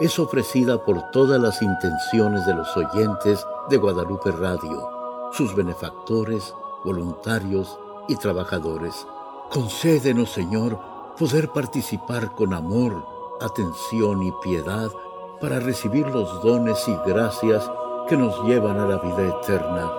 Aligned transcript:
es 0.00 0.18
ofrecida 0.18 0.84
por 0.84 1.10
todas 1.10 1.40
las 1.40 1.62
intenciones 1.62 2.44
de 2.46 2.54
los 2.54 2.76
oyentes 2.76 3.46
de 3.70 3.76
Guadalupe 3.76 4.32
Radio, 4.32 4.88
sus 5.32 5.54
benefactores, 5.54 6.52
voluntarios 6.84 7.78
y 8.08 8.16
trabajadores. 8.16 9.06
Concédenos, 9.50 10.30
Señor, 10.30 10.80
poder 11.16 11.48
participar 11.50 12.32
con 12.32 12.54
amor, 12.54 13.06
atención 13.40 14.22
y 14.22 14.32
piedad 14.42 14.90
para 15.40 15.60
recibir 15.60 16.06
los 16.08 16.42
dones 16.42 16.78
y 16.88 16.96
gracias 17.08 17.70
que 18.08 18.16
nos 18.16 18.44
llevan 18.44 18.78
a 18.78 18.86
la 18.86 18.98
vida 18.98 19.38
eterna. 19.40 19.92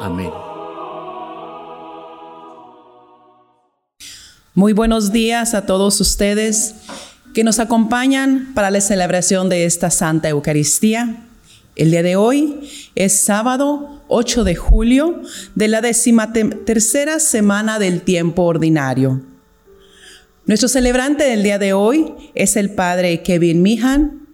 Amén. 0.00 0.32
Muy 4.54 4.72
buenos 4.72 5.12
días 5.12 5.54
a 5.54 5.66
todos 5.66 6.00
ustedes 6.00 6.74
que 7.32 7.44
nos 7.44 7.58
acompañan 7.58 8.52
para 8.54 8.70
la 8.70 8.80
celebración 8.80 9.48
de 9.48 9.64
esta 9.64 9.90
Santa 9.90 10.28
Eucaristía. 10.28 11.24
El 11.76 11.90
día 11.90 12.02
de 12.02 12.16
hoy 12.16 12.68
es 12.94 13.20
sábado 13.20 14.02
8 14.08 14.44
de 14.44 14.54
julio 14.54 15.22
de 15.54 15.68
la 15.68 15.80
tercera 15.80 17.18
semana 17.18 17.78
del 17.78 18.02
tiempo 18.02 18.42
ordinario. 18.42 19.22
Nuestro 20.44 20.68
celebrante 20.68 21.24
del 21.24 21.42
día 21.42 21.58
de 21.58 21.72
hoy 21.72 22.12
es 22.34 22.56
el 22.56 22.74
Padre 22.74 23.22
Kevin 23.22 23.62
Mihan. 23.62 24.28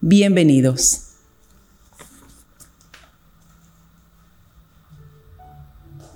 Bienvenidos. 0.00 1.04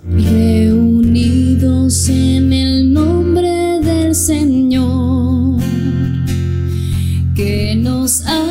Reunidos 0.07 2.07
en 2.09 2.53
el 2.53 2.93
nombre 2.93 3.79
del 3.81 4.15
Señor 4.15 5.12
que 8.03 8.42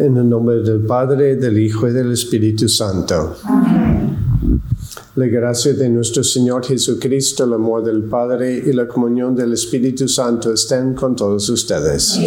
En 0.00 0.16
el 0.16 0.30
nombre 0.30 0.62
del 0.62 0.80
Padre, 0.80 1.36
del 1.36 1.58
Hijo 1.58 1.86
y 1.86 1.92
del 1.92 2.12
Espíritu 2.12 2.66
Santo. 2.70 3.36
La 5.16 5.26
gracia 5.26 5.74
de 5.74 5.90
nuestro 5.90 6.24
Señor 6.24 6.64
Jesucristo, 6.64 7.44
el 7.44 7.52
amor 7.52 7.84
del 7.84 8.04
Padre 8.04 8.62
y 8.66 8.72
la 8.72 8.88
comunión 8.88 9.36
del 9.36 9.52
Espíritu 9.52 10.08
Santo 10.08 10.54
estén 10.54 10.94
con 10.94 11.14
todos 11.14 11.46
ustedes. 11.50 12.18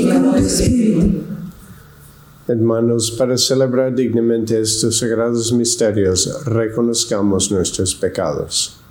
Hermanos, 2.47 3.09
para 3.09 3.39
celebrar 3.39 3.95
dignamente 3.95 4.61
estos 4.61 4.99
sagrados 4.99 5.51
misterios, 5.51 6.45
reconozcamos 6.45 7.51
nuestros 7.51 7.95
pecados. 7.95 8.82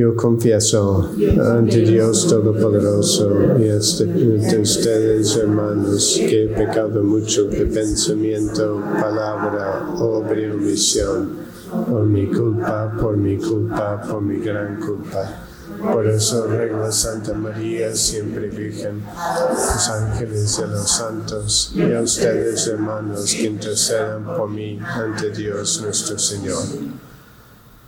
Yo 0.00 0.16
confieso 0.16 1.10
ante 1.58 1.80
Dios 1.82 2.26
Todopoderoso 2.26 3.58
y 3.58 3.68
ante 3.68 4.58
ustedes, 4.58 5.36
hermanos, 5.36 6.16
que 6.18 6.44
he 6.44 6.48
pecado 6.48 7.02
mucho 7.02 7.44
de 7.44 7.66
pensamiento, 7.66 8.82
palabra, 8.98 9.90
obra 9.98 10.40
y 10.40 10.46
omisión, 10.46 11.36
por 11.86 12.06
mi 12.06 12.28
culpa, 12.28 12.96
por 12.98 13.18
mi 13.18 13.36
culpa, 13.36 14.00
por 14.00 14.22
mi 14.22 14.38
gran 14.38 14.80
culpa. 14.80 15.44
Por 15.92 16.06
eso 16.06 16.46
ruego 16.46 16.90
Santa 16.90 17.34
María, 17.34 17.94
siempre 17.94 18.48
Virgen, 18.48 19.02
los 19.04 19.88
ángeles 19.90 20.62
y 20.64 20.70
los 20.70 20.90
santos, 20.90 21.72
y 21.74 21.92
a 21.92 22.00
ustedes, 22.00 22.66
hermanos, 22.68 23.34
que 23.34 23.48
intercedan 23.48 24.24
por 24.24 24.48
mí 24.48 24.78
ante 24.80 25.28
Dios 25.30 25.82
nuestro 25.82 26.18
Señor. 26.18 26.62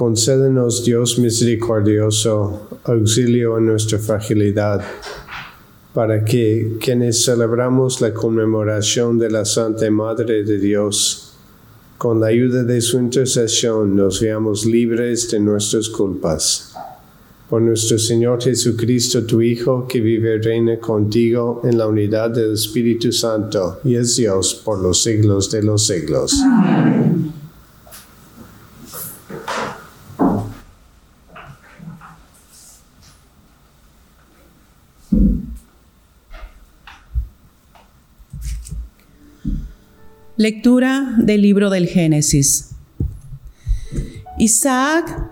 Concédenos, 0.00 0.82
Dios 0.82 1.18
misericordioso, 1.18 2.68
auxilio 2.84 3.58
en 3.58 3.66
nuestra 3.66 3.98
fragilidad, 3.98 4.80
para 5.92 6.24
que 6.24 6.78
quienes 6.80 7.22
celebramos 7.22 8.00
la 8.00 8.14
conmemoración 8.14 9.18
de 9.18 9.28
la 9.28 9.44
Santa 9.44 9.90
Madre 9.90 10.42
de 10.42 10.56
Dios, 10.58 11.34
con 11.98 12.18
la 12.18 12.28
ayuda 12.28 12.64
de 12.64 12.80
su 12.80 12.98
intercesión 12.98 13.94
nos 13.94 14.22
veamos 14.22 14.64
libres 14.64 15.30
de 15.30 15.38
nuestras 15.38 15.90
culpas. 15.90 16.72
Por 17.50 17.60
nuestro 17.60 17.98
Señor 17.98 18.42
Jesucristo, 18.42 19.26
tu 19.26 19.42
Hijo, 19.42 19.86
que 19.86 20.00
vive 20.00 20.36
y 20.36 20.38
reina 20.38 20.78
contigo 20.78 21.60
en 21.62 21.76
la 21.76 21.86
unidad 21.86 22.30
del 22.30 22.54
Espíritu 22.54 23.12
Santo, 23.12 23.80
y 23.84 23.96
es 23.96 24.16
Dios 24.16 24.62
por 24.64 24.80
los 24.80 25.02
siglos 25.02 25.50
de 25.50 25.62
los 25.62 25.86
siglos. 25.86 26.42
Lectura 40.40 41.16
del 41.18 41.42
libro 41.42 41.68
del 41.68 41.86
Génesis. 41.86 42.70
Isaac 44.38 45.30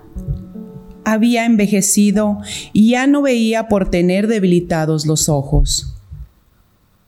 había 1.03 1.47
envejecido 1.47 2.37
y 2.73 2.91
ya 2.91 3.07
no 3.07 3.23
veía 3.23 3.67
por 3.69 3.89
tener 3.89 4.27
debilitados 4.27 5.07
los 5.07 5.27
ojos. 5.27 5.95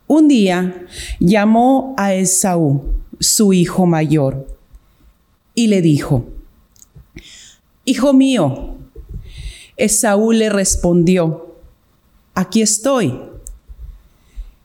Un 0.08 0.28
día 0.28 0.88
llamó 1.20 1.94
a 1.96 2.16
Esaú, 2.16 2.96
su 3.20 3.54
hijo 3.54 3.86
mayor, 3.86 4.48
y 5.54 5.68
le 5.68 5.84
dijo, 5.84 6.28
Hijo 7.86 8.14
mío, 8.14 8.78
Esaú 9.78 10.32
le 10.32 10.50
respondió, 10.50 11.56
Aquí 12.34 12.64
estoy. 12.64 13.14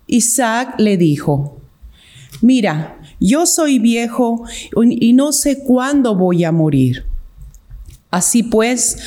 Isaac 0.06 0.76
le 0.78 0.96
dijo, 0.96 1.60
Mira, 2.40 2.95
yo 3.20 3.46
soy 3.46 3.78
viejo 3.78 4.44
y 4.90 5.12
no 5.12 5.32
sé 5.32 5.62
cuándo 5.62 6.14
voy 6.14 6.44
a 6.44 6.52
morir. 6.52 7.04
Así 8.10 8.42
pues, 8.42 8.98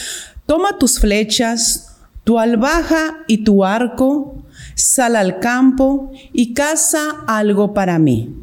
toma 0.46 0.78
tus 0.78 1.00
flechas, 1.00 1.98
tu 2.24 2.40
albaja 2.40 3.20
y 3.28 3.44
tu 3.44 3.66
arco, 3.66 4.44
sal 4.76 5.16
al 5.16 5.40
campo 5.40 6.12
y 6.34 6.54
caza 6.54 7.24
algo 7.28 7.74
para 7.74 8.00
mí. 8.00 8.36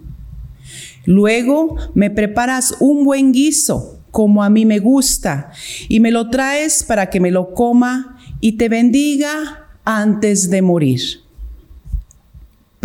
Luego 1.05 1.77
me 1.95 2.11
preparas 2.11 2.77
un 2.81 3.05
buen 3.05 3.33
guiso, 3.33 4.01
como 4.11 4.43
a 4.43 4.51
mí 4.51 4.67
me 4.67 4.81
gusta, 4.81 5.53
y 5.89 6.01
me 6.01 6.11
lo 6.11 6.31
traes 6.31 6.83
para 6.83 7.11
que 7.11 7.21
me 7.21 7.31
lo 7.31 7.55
coma 7.55 8.19
y 8.41 8.53
te 8.53 8.69
bendiga 8.69 9.69
antes 9.85 10.51
de 10.51 10.63
morir. 10.63 11.26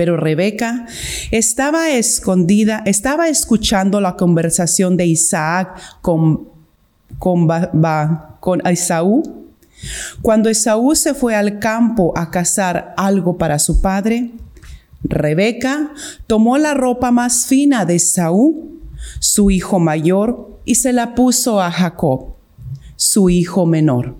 Pero 0.01 0.17
Rebeca 0.17 0.87
estaba 1.29 1.91
escondida, 1.91 2.81
estaba 2.87 3.27
escuchando 3.27 4.01
la 4.01 4.15
conversación 4.15 4.97
de 4.97 5.05
Isaac 5.05 5.79
con, 6.01 6.47
con, 7.19 7.47
con 8.39 8.67
Esaú. 8.67 9.45
Cuando 10.23 10.49
Esaú 10.49 10.95
se 10.95 11.13
fue 11.13 11.35
al 11.35 11.59
campo 11.59 12.13
a 12.17 12.31
cazar 12.31 12.95
algo 12.97 13.37
para 13.37 13.59
su 13.59 13.79
padre, 13.79 14.31
Rebeca 15.03 15.91
tomó 16.25 16.57
la 16.57 16.73
ropa 16.73 17.11
más 17.11 17.45
fina 17.45 17.85
de 17.85 17.97
Esaú, 17.97 18.79
su 19.19 19.51
hijo 19.51 19.77
mayor, 19.77 20.57
y 20.65 20.73
se 20.73 20.93
la 20.93 21.13
puso 21.13 21.61
a 21.61 21.69
Jacob, 21.69 22.33
su 22.95 23.29
hijo 23.29 23.67
menor. 23.67 24.15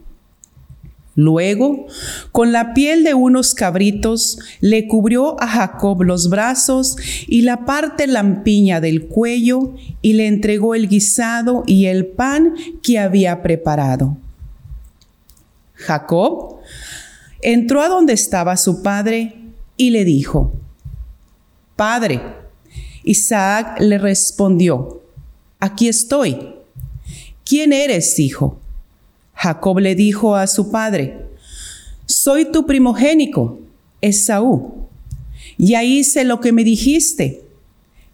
Luego, 1.15 1.87
con 2.31 2.53
la 2.53 2.73
piel 2.73 3.03
de 3.03 3.13
unos 3.13 3.53
cabritos, 3.53 4.39
le 4.61 4.87
cubrió 4.87 5.41
a 5.41 5.47
Jacob 5.47 6.03
los 6.03 6.29
brazos 6.29 6.95
y 7.27 7.41
la 7.41 7.65
parte 7.65 8.07
lampiña 8.07 8.79
del 8.79 9.07
cuello 9.07 9.75
y 10.01 10.13
le 10.13 10.27
entregó 10.27 10.73
el 10.73 10.87
guisado 10.87 11.63
y 11.67 11.87
el 11.87 12.05
pan 12.05 12.53
que 12.81 12.97
había 12.97 13.41
preparado. 13.41 14.17
Jacob 15.73 16.59
entró 17.41 17.81
a 17.81 17.89
donde 17.89 18.13
estaba 18.13 18.55
su 18.55 18.81
padre 18.81 19.35
y 19.75 19.89
le 19.89 20.05
dijo, 20.05 20.53
Padre, 21.75 22.21
Isaac 23.03 23.79
le 23.79 23.97
respondió, 23.97 25.01
aquí 25.59 25.87
estoy. 25.87 26.55
¿Quién 27.43 27.73
eres, 27.73 28.19
hijo? 28.19 28.59
Jacob 29.41 29.79
le 29.79 29.95
dijo 29.95 30.35
a 30.35 30.45
su 30.45 30.69
padre, 30.69 31.17
soy 32.05 32.51
tu 32.51 32.67
primogénico, 32.67 33.59
Esaú. 33.99 34.87
Ya 35.57 35.83
hice 35.83 36.25
lo 36.25 36.39
que 36.39 36.51
me 36.51 36.63
dijiste. 36.63 37.41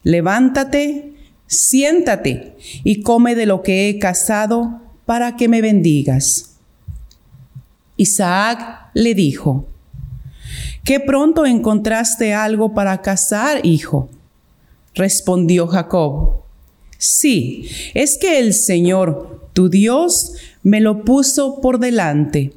Levántate, 0.04 1.16
siéntate 1.46 2.56
y 2.86 3.02
come 3.02 3.36
de 3.36 3.46
lo 3.46 3.62
que 3.62 3.90
he 3.90 4.00
cazado 4.00 4.80
para 5.06 5.36
que 5.36 5.50
me 5.50 5.62
bendigas. 5.62 6.56
Isaac 7.98 8.90
le 8.94 9.14
dijo, 9.14 9.68
¿qué 10.86 11.02
pronto 11.02 11.46
encontraste 11.46 12.34
algo 12.34 12.74
para 12.74 13.02
cazar, 13.02 13.66
hijo? 13.66 14.10
Respondió 14.96 15.68
Jacob, 15.68 16.44
sí, 16.98 17.68
es 17.94 18.18
que 18.18 18.40
el 18.40 18.54
Señor, 18.54 19.50
tu 19.52 19.68
Dios, 19.68 20.34
me 20.68 20.82
lo 20.82 21.06
puso 21.06 21.62
por 21.62 21.80
delante. 21.80 22.52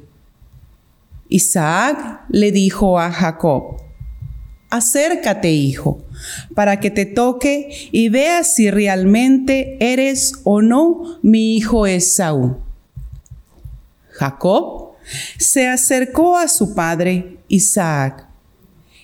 Isaac 1.29 2.25
le 2.27 2.51
dijo 2.51 2.99
a 2.99 3.09
Jacob, 3.09 3.77
acércate, 4.69 5.51
hijo, 5.51 6.03
para 6.53 6.81
que 6.81 6.91
te 6.91 7.05
toque 7.05 7.69
y 7.93 8.09
veas 8.09 8.53
si 8.53 8.69
realmente 8.69 9.77
eres 9.79 10.33
o 10.43 10.61
no 10.61 11.19
mi 11.21 11.55
hijo 11.55 11.87
Esaú. 11.87 12.57
Jacob 14.09 14.91
se 15.37 15.69
acercó 15.69 16.35
a 16.37 16.49
su 16.49 16.75
padre 16.75 17.37
Isaac, 17.47 18.27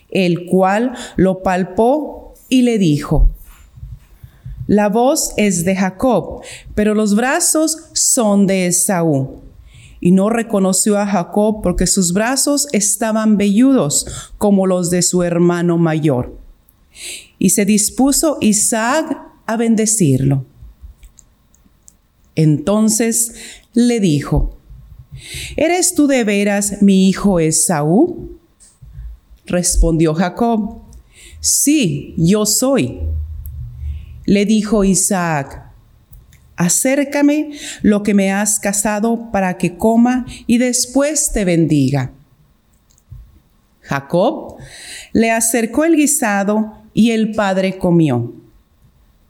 el 0.10 0.46
cual 0.48 0.98
lo 1.16 1.44
palpó 1.44 2.34
y 2.50 2.64
le 2.64 2.78
dijo, 2.78 3.30
la 4.68 4.90
voz 4.90 5.34
es 5.38 5.66
de 5.66 5.76
Jacob, 5.76 6.42
pero 6.76 6.94
los 6.94 7.16
brazos 7.16 7.78
son 7.94 8.48
de 8.48 8.68
Esaú. 8.68 9.42
Y 10.00 10.12
no 10.12 10.30
reconoció 10.30 11.00
a 11.00 11.08
Jacob 11.08 11.62
porque 11.64 11.88
sus 11.88 12.14
brazos 12.14 12.68
estaban 12.72 13.38
velludos 13.38 14.06
como 14.38 14.68
los 14.68 14.92
de 14.92 15.02
su 15.02 15.24
hermano 15.24 15.78
mayor. 15.78 16.38
Y 17.40 17.50
se 17.50 17.66
dispuso 17.66 18.38
Isaac 18.42 19.18
a 19.48 19.58
bendecirlo. 19.58 20.46
Entonces 22.36 23.34
le 23.74 24.00
dijo, 24.00 24.58
¿Eres 25.56 25.96
tú 25.96 26.08
de 26.08 26.24
veras 26.24 26.82
mi 26.82 27.10
hijo 27.10 27.40
Esaú? 27.40 28.38
Respondió 29.46 30.14
Jacob, 30.14 30.82
sí, 31.40 32.14
yo 32.18 32.46
soy. 32.46 33.00
Le 34.28 34.46
dijo 34.46 34.84
Isaac, 34.84 35.64
acércame 36.58 37.52
lo 37.82 38.04
que 38.04 38.14
me 38.14 38.32
has 38.32 38.60
casado 38.60 39.32
para 39.32 39.58
que 39.58 39.78
coma 39.78 40.26
y 40.48 40.58
después 40.58 41.32
te 41.32 41.46
bendiga. 41.46 42.12
Jacob 43.82 44.58
le 45.14 45.32
acercó 45.32 45.86
el 45.86 45.96
guisado 45.96 46.74
y 46.94 47.12
el 47.12 47.32
padre 47.32 47.78
comió. 47.78 48.34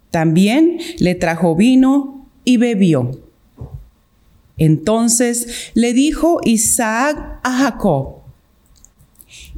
También 0.10 0.80
le 0.98 1.14
trajo 1.14 1.56
vino 1.56 2.28
y 2.44 2.58
bebió. 2.58 3.12
Entonces 4.58 5.70
le 5.76 5.94
dijo 5.94 6.40
Isaac 6.44 7.40
a 7.44 7.52
Jacob, 7.60 8.16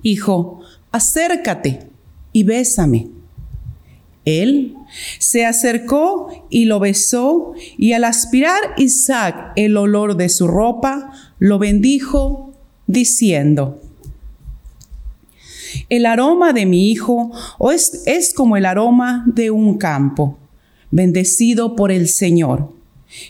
Hijo, 0.01 0.59
acércate 0.91 1.87
y 2.33 2.43
bésame. 2.43 3.18
Él 4.29 4.75
se 5.19 5.45
acercó 5.45 6.47
y 6.49 6.65
lo 6.65 6.79
besó, 6.79 7.53
y 7.77 7.93
al 7.93 8.03
aspirar 8.03 8.59
Isaac 8.77 9.53
el 9.55 9.77
olor 9.77 10.17
de 10.17 10.29
su 10.29 10.47
ropa, 10.47 11.11
lo 11.37 11.59
bendijo, 11.59 12.53
diciendo, 12.87 13.79
El 15.89 16.05
aroma 16.05 16.53
de 16.53 16.65
mi 16.65 16.89
hijo 16.89 17.31
es, 17.71 18.03
es 18.05 18.33
como 18.33 18.57
el 18.57 18.65
aroma 18.65 19.23
de 19.27 19.51
un 19.51 19.77
campo, 19.77 20.37
bendecido 20.91 21.75
por 21.75 21.91
el 21.91 22.07
Señor. 22.07 22.73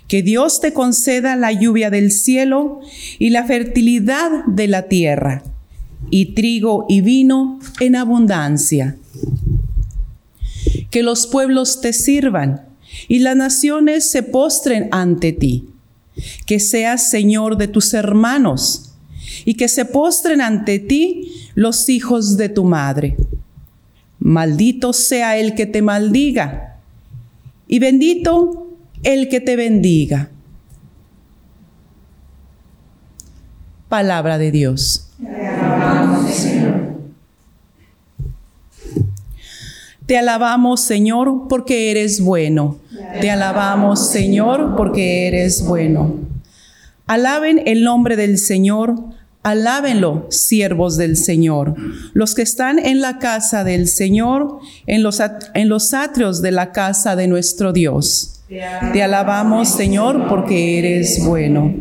Que 0.07 0.23
Dios 0.23 0.59
te 0.59 0.73
conceda 0.73 1.35
la 1.35 1.53
lluvia 1.53 1.89
del 1.89 2.11
cielo 2.11 2.81
y 3.17 3.29
la 3.29 3.45
fertilidad 3.45 4.45
de 4.45 4.67
la 4.67 4.83
tierra, 4.83 5.43
y 6.09 6.33
trigo 6.33 6.85
y 6.89 7.01
vino 7.01 7.59
en 7.79 7.95
abundancia 7.95 8.97
que 10.89 11.03
los 11.03 11.27
pueblos 11.27 11.81
te 11.81 11.93
sirvan 11.93 12.65
y 13.07 13.19
las 13.19 13.35
naciones 13.35 14.09
se 14.09 14.23
postren 14.23 14.89
ante 14.91 15.33
ti. 15.33 15.69
Que 16.45 16.59
seas 16.59 17.09
Señor 17.09 17.57
de 17.57 17.67
tus 17.67 17.93
hermanos 17.93 18.93
y 19.45 19.53
que 19.53 19.67
se 19.67 19.85
postren 19.85 20.41
ante 20.41 20.79
ti 20.79 21.31
los 21.55 21.87
hijos 21.89 22.35
de 22.37 22.49
tu 22.49 22.65
madre. 22.65 23.15
Maldito 24.19 24.91
sea 24.91 25.37
el 25.37 25.55
que 25.55 25.65
te 25.65 25.81
maldiga 25.81 26.79
y 27.67 27.79
bendito 27.79 28.67
el 29.03 29.29
que 29.29 29.39
te 29.39 29.55
bendiga. 29.55 30.29
Palabra 33.87 34.37
de 34.37 34.51
Dios. 34.51 35.08
Te 40.09 40.17
alabamos, 40.17 40.81
Señor, 40.81 41.47
porque 41.47 41.91
eres 41.91 42.19
bueno. 42.19 42.79
Te 43.21 43.29
alabamos, 43.29 44.09
Señor, 44.09 44.73
porque 44.75 45.27
eres 45.27 45.63
bueno. 45.63 46.15
Alaben 47.05 47.61
el 47.67 47.83
nombre 47.83 48.15
del 48.15 48.39
Señor. 48.39 48.95
Alábenlo, 49.43 50.25
siervos 50.31 50.97
del 50.97 51.15
Señor, 51.15 51.75
los 52.13 52.33
que 52.33 52.41
están 52.41 52.79
en 52.79 53.01
la 53.01 53.19
casa 53.19 53.63
del 53.63 53.87
Señor, 53.87 54.57
en 54.87 55.03
los, 55.03 55.21
en 55.53 55.69
los 55.69 55.93
atrios 55.93 56.41
de 56.41 56.53
la 56.53 56.71
casa 56.71 57.15
de 57.15 57.27
nuestro 57.27 57.71
Dios. 57.71 58.41
Te 58.47 59.03
alabamos, 59.03 59.69
Señor, 59.69 60.27
porque 60.27 60.79
eres 60.79 61.23
bueno. 61.23 61.75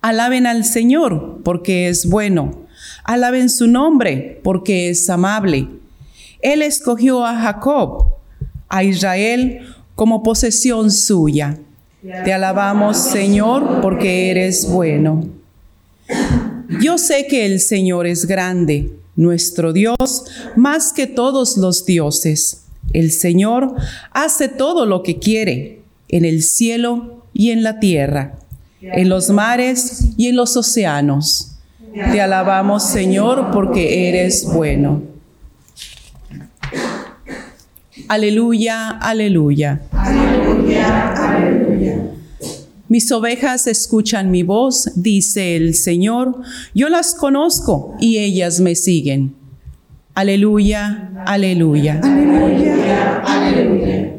Alaben 0.00 0.46
al 0.46 0.64
Señor, 0.64 1.42
porque 1.44 1.90
es 1.90 2.08
bueno. 2.08 2.66
Alaben 3.04 3.50
su 3.50 3.66
nombre, 3.66 4.40
porque 4.42 4.88
es 4.88 5.10
amable 5.10 5.68
él 6.40 6.62
escogió 6.62 7.24
a 7.24 7.38
Jacob, 7.38 8.14
a 8.68 8.84
Israel, 8.84 9.60
como 9.94 10.22
posesión 10.22 10.90
suya. 10.90 11.58
Te 12.24 12.32
alabamos, 12.32 12.98
Señor, 12.98 13.80
porque 13.80 14.30
eres 14.30 14.68
bueno. 14.70 15.24
Yo 16.80 16.98
sé 16.98 17.26
que 17.26 17.46
el 17.46 17.60
Señor 17.60 18.06
es 18.06 18.26
grande, 18.26 18.92
nuestro 19.16 19.72
Dios, 19.72 20.24
más 20.54 20.92
que 20.92 21.06
todos 21.06 21.56
los 21.56 21.84
dioses. 21.84 22.64
El 22.92 23.10
Señor 23.10 23.74
hace 24.12 24.48
todo 24.48 24.86
lo 24.86 25.02
que 25.02 25.18
quiere, 25.18 25.80
en 26.08 26.24
el 26.24 26.42
cielo 26.42 27.24
y 27.32 27.50
en 27.50 27.62
la 27.62 27.80
tierra, 27.80 28.38
en 28.80 29.08
los 29.08 29.30
mares 29.30 30.10
y 30.16 30.28
en 30.28 30.36
los 30.36 30.56
océanos. 30.56 31.56
Te 31.92 32.20
alabamos, 32.20 32.84
Señor, 32.84 33.50
porque 33.52 34.08
eres 34.08 34.46
bueno. 34.52 35.02
Aleluya, 38.08 38.90
aleluya. 38.90 39.80
Aleluya, 39.90 41.12
aleluya. 41.12 42.10
Mis 42.88 43.10
ovejas 43.10 43.66
escuchan 43.66 44.30
mi 44.30 44.44
voz, 44.44 44.92
dice 44.94 45.56
el 45.56 45.74
Señor. 45.74 46.36
Yo 46.72 46.88
las 46.88 47.14
conozco 47.14 47.96
y 48.00 48.18
ellas 48.18 48.60
me 48.60 48.76
siguen. 48.76 49.34
Aleluya, 50.14 51.10
aleluya. 51.26 52.00
Aleluya, 52.02 53.22
aleluya. 53.24 54.12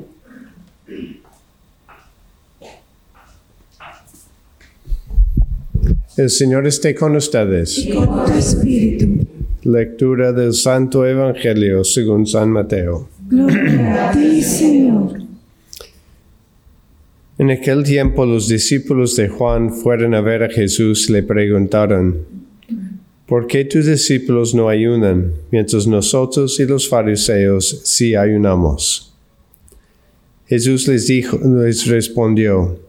El 6.17 6.29
Señor 6.29 6.67
esté 6.67 6.93
con 6.93 7.15
ustedes. 7.15 7.77
Y 7.77 7.89
con 7.91 8.25
tu 8.25 8.33
espíritu. 8.33 9.27
Lectura 9.63 10.33
del 10.33 10.53
Santo 10.53 11.05
Evangelio 11.05 11.83
según 11.83 12.25
San 12.25 12.49
Mateo. 12.49 13.07
En 17.37 17.51
aquel 17.51 17.83
tiempo 17.83 18.25
los 18.25 18.47
discípulos 18.47 19.17
de 19.17 19.27
Juan 19.27 19.73
fueron 19.73 20.15
a 20.15 20.21
ver 20.21 20.43
a 20.43 20.49
Jesús 20.49 21.09
le 21.09 21.23
preguntaron, 21.23 22.25
¿por 23.25 23.47
qué 23.47 23.65
tus 23.65 23.85
discípulos 23.85 24.55
no 24.55 24.69
ayunan, 24.69 25.33
mientras 25.51 25.87
nosotros 25.87 26.57
y 26.61 26.65
los 26.65 26.87
fariseos 26.87 27.81
sí 27.83 28.15
ayunamos? 28.15 29.13
Jesús 30.47 30.87
les 30.87 31.07
dijo, 31.07 31.37
les 31.43 31.85
respondió, 31.85 32.79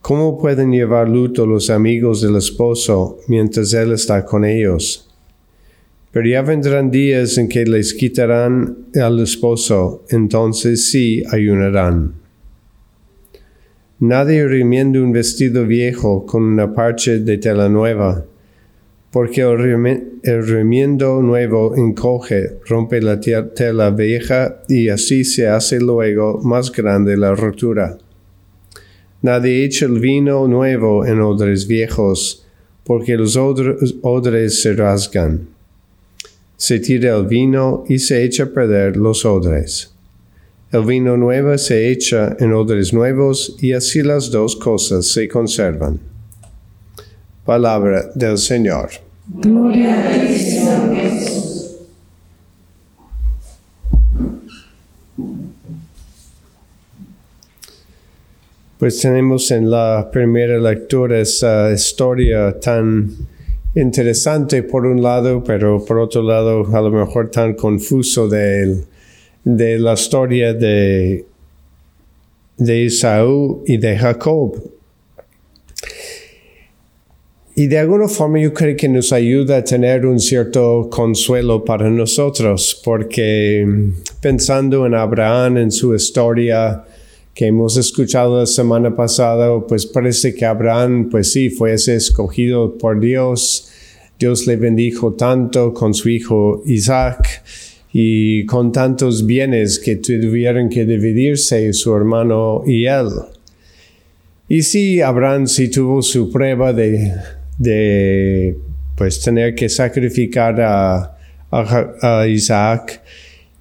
¿cómo 0.00 0.38
pueden 0.38 0.72
llevar 0.72 1.10
luto 1.10 1.44
los 1.44 1.68
amigos 1.68 2.22
del 2.22 2.36
esposo 2.36 3.18
mientras 3.28 3.74
él 3.74 3.92
está 3.92 4.24
con 4.24 4.46
ellos? 4.46 5.11
Pero 6.12 6.28
ya 6.28 6.42
vendrán 6.42 6.90
días 6.90 7.38
en 7.38 7.48
que 7.48 7.64
les 7.64 7.94
quitarán 7.94 8.76
al 8.94 9.18
esposo, 9.20 10.04
entonces 10.10 10.90
sí 10.90 11.22
ayunarán. 11.30 12.12
Nadie 13.98 14.46
remienda 14.46 15.00
un 15.00 15.12
vestido 15.12 15.64
viejo 15.66 16.26
con 16.26 16.42
una 16.42 16.74
parche 16.74 17.20
de 17.20 17.38
tela 17.38 17.68
nueva, 17.68 18.26
porque 19.10 19.42
el, 19.42 19.56
remi- 19.58 20.02
el 20.22 20.46
remiendo 20.46 21.22
nuevo 21.22 21.74
encoge, 21.76 22.58
rompe 22.66 23.00
la 23.00 23.20
te- 23.20 23.42
tela 23.54 23.90
vieja 23.90 24.62
y 24.68 24.88
así 24.88 25.24
se 25.24 25.48
hace 25.48 25.80
luego 25.80 26.40
más 26.42 26.72
grande 26.72 27.16
la 27.16 27.34
rotura. 27.34 27.96
Nadie 29.22 29.64
echa 29.64 29.86
el 29.86 30.00
vino 30.00 30.48
nuevo 30.48 31.06
en 31.06 31.20
odres 31.20 31.66
viejos, 31.68 32.44
porque 32.84 33.16
los 33.16 33.36
odres 33.36 34.60
se 34.60 34.72
rasgan. 34.74 35.51
Se 36.62 36.78
tira 36.78 37.16
el 37.16 37.26
vino 37.26 37.82
y 37.88 37.98
se 37.98 38.22
echa 38.22 38.44
a 38.44 38.46
perder 38.46 38.96
los 38.96 39.24
odres. 39.24 39.92
El 40.70 40.84
vino 40.84 41.16
nuevo 41.16 41.58
se 41.58 41.90
echa 41.90 42.36
en 42.38 42.52
odres 42.52 42.92
nuevos 42.92 43.56
y 43.60 43.72
así 43.72 44.00
las 44.00 44.30
dos 44.30 44.54
cosas 44.54 45.08
se 45.08 45.26
conservan. 45.26 45.98
Palabra 47.44 48.12
del 48.14 48.38
Señor. 48.38 48.90
Gloria 49.26 50.08
a 50.08 50.24
ti, 50.24 50.38
Señor 50.38 50.94
Jesús. 50.94 51.76
Pues 58.78 59.00
tenemos 59.00 59.50
en 59.50 59.68
la 59.68 60.08
primera 60.12 60.58
lectura 60.58 61.18
esa 61.18 61.72
historia 61.72 62.60
tan 62.60 63.31
interesante 63.74 64.62
por 64.62 64.86
un 64.86 65.02
lado, 65.02 65.42
pero 65.44 65.84
por 65.84 65.98
otro 65.98 66.22
lado 66.22 66.64
a 66.74 66.80
lo 66.80 66.90
mejor 66.90 67.30
tan 67.30 67.54
confuso 67.54 68.28
de, 68.28 68.84
la 69.44 69.94
historia 69.94 70.52
de, 70.52 71.24
de 72.58 72.86
Esaú 72.86 73.62
y 73.66 73.76
de 73.78 73.96
Jacob. 73.96 74.56
Y 77.54 77.66
de 77.66 77.78
alguna 77.78 78.08
forma 78.08 78.40
yo 78.40 78.54
creo 78.54 78.74
que 78.76 78.88
nos 78.88 79.12
ayuda 79.12 79.58
a 79.58 79.64
tener 79.64 80.06
un 80.06 80.18
cierto 80.18 80.88
consuelo 80.90 81.62
para 81.64 81.90
nosotros, 81.90 82.80
porque 82.82 83.66
pensando 84.22 84.86
en 84.86 84.94
Abraham, 84.94 85.58
en 85.58 85.70
su 85.70 85.94
historia 85.94 86.82
que 87.34 87.46
hemos 87.46 87.76
escuchado 87.76 88.40
la 88.40 88.46
semana 88.46 88.94
pasada, 88.94 89.48
pues 89.66 89.86
parece 89.86 90.34
que 90.34 90.44
Abraham, 90.44 91.08
pues 91.10 91.32
sí, 91.32 91.50
fue 91.50 91.72
escogido 91.72 92.76
por 92.76 93.00
Dios. 93.00 93.70
Dios 94.18 94.46
le 94.46 94.56
bendijo 94.56 95.14
tanto 95.14 95.72
con 95.72 95.94
su 95.94 96.08
hijo 96.10 96.62
Isaac 96.66 97.42
y 97.92 98.44
con 98.46 98.70
tantos 98.70 99.26
bienes 99.26 99.78
que 99.78 99.96
tuvieron 99.96 100.68
que 100.68 100.84
dividirse 100.84 101.72
su 101.72 101.94
hermano 101.94 102.62
y 102.66 102.84
él. 102.84 103.08
Y 104.48 104.62
sí, 104.62 105.00
Abraham 105.00 105.46
sí 105.46 105.68
tuvo 105.68 106.02
su 106.02 106.30
prueba 106.30 106.72
de, 106.72 107.14
de 107.58 108.56
pues 108.96 109.20
tener 109.20 109.54
que 109.54 109.68
sacrificar 109.68 110.60
a 110.60 112.26
Isaac 112.28 113.02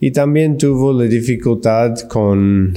y 0.04 0.12
también 0.12 0.58
tuvo 0.58 0.92
la 0.92 1.06
dificultad 1.06 1.96
con, 2.10 2.74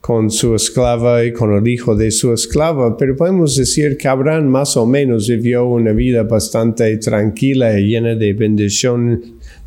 con 0.00 0.30
su 0.30 0.54
esclava 0.54 1.24
y 1.24 1.32
con 1.32 1.52
el 1.52 1.66
hijo 1.66 1.94
de 1.94 2.10
su 2.10 2.32
esclava, 2.32 2.96
pero 2.96 3.16
podemos 3.16 3.56
decir 3.56 3.96
que 3.96 4.08
Abraham 4.08 4.46
más 4.46 4.76
o 4.76 4.86
menos 4.86 5.28
vivió 5.28 5.66
una 5.66 5.92
vida 5.92 6.22
bastante 6.22 6.96
tranquila 6.98 7.78
y 7.78 7.88
llena 7.88 8.14
de 8.14 8.32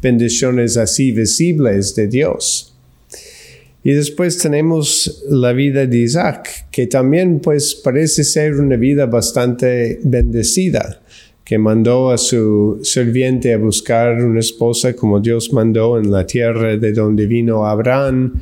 bendiciones 0.01 0.77
así 0.77 1.11
visibles 1.11 1.95
de 1.95 2.07
Dios. 2.07 2.71
Y 3.83 3.93
después 3.93 4.37
tenemos 4.37 5.23
la 5.29 5.53
vida 5.53 5.87
de 5.87 5.97
Isaac, 5.97 6.67
que 6.71 6.85
también 6.85 7.39
pues 7.39 7.73
parece 7.73 8.23
ser 8.23 8.53
una 8.53 8.75
vida 8.75 9.07
bastante 9.07 9.99
bendecida, 10.03 11.01
que 11.43 11.57
mandó 11.57 12.11
a 12.11 12.17
su 12.19 12.79
sirviente 12.83 13.53
a 13.53 13.57
buscar 13.57 14.23
una 14.23 14.39
esposa 14.39 14.93
como 14.95 15.19
Dios 15.19 15.51
mandó 15.51 15.97
en 15.97 16.11
la 16.11 16.27
tierra 16.27 16.77
de 16.77 16.93
donde 16.93 17.25
vino 17.25 17.65
Abraham, 17.65 18.39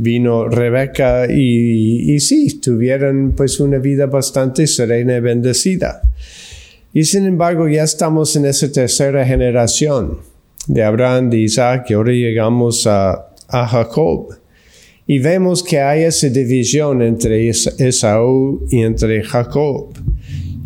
vino 0.00 0.48
Rebeca 0.48 1.26
y, 1.30 2.14
y 2.14 2.20
sí, 2.20 2.58
tuvieron 2.58 3.34
pues 3.36 3.60
una 3.60 3.78
vida 3.78 4.06
bastante 4.06 4.66
serena 4.66 5.16
y 5.16 5.20
bendecida. 5.20 6.00
Y 6.92 7.04
sin 7.04 7.26
embargo 7.26 7.68
ya 7.68 7.84
estamos 7.84 8.34
en 8.34 8.46
esa 8.46 8.72
tercera 8.72 9.24
generación 9.26 10.18
de 10.66 10.82
Abraham, 10.82 11.30
de 11.30 11.38
Isaac 11.38 11.86
y 11.90 11.94
ahora 11.94 12.12
llegamos 12.12 12.86
a, 12.86 13.28
a 13.48 13.66
Jacob. 13.66 14.34
Y 15.06 15.18
vemos 15.18 15.62
que 15.62 15.80
hay 15.80 16.04
esa 16.04 16.28
división 16.28 17.02
entre 17.02 17.48
Esaú 17.48 18.66
y 18.70 18.82
entre 18.82 19.22
Jacob. 19.22 19.92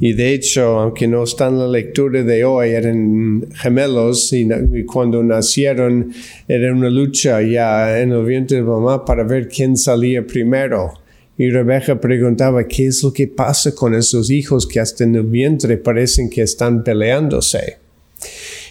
Y 0.00 0.12
de 0.12 0.34
hecho, 0.34 0.80
aunque 0.80 1.06
no 1.06 1.22
está 1.22 1.48
en 1.48 1.58
la 1.58 1.68
lectura 1.68 2.22
de 2.22 2.44
hoy, 2.44 2.70
eran 2.70 3.46
gemelos 3.54 4.32
y, 4.32 4.48
cuando 4.86 5.22
nacieron 5.22 6.12
era 6.48 6.72
una 6.72 6.90
lucha 6.90 7.40
ya 7.42 8.00
en 8.00 8.12
el 8.12 8.24
vientre 8.24 8.58
de 8.58 8.64
mamá 8.64 9.04
para 9.04 9.24
ver 9.24 9.48
quién 9.48 9.76
salía 9.76 10.26
primero. 10.26 10.94
Y 11.36 11.50
Rebeca 11.50 12.00
preguntaba, 12.00 12.64
¿qué 12.64 12.86
es 12.86 13.02
lo 13.02 13.12
que 13.12 13.26
pasa 13.26 13.74
con 13.74 13.94
esos 13.94 14.30
hijos 14.30 14.66
que 14.66 14.80
hasta 14.80 15.04
en 15.04 15.16
el 15.16 15.24
vientre 15.24 15.76
parecen 15.76 16.30
que 16.30 16.42
están 16.42 16.84
peleándose? 16.84 17.84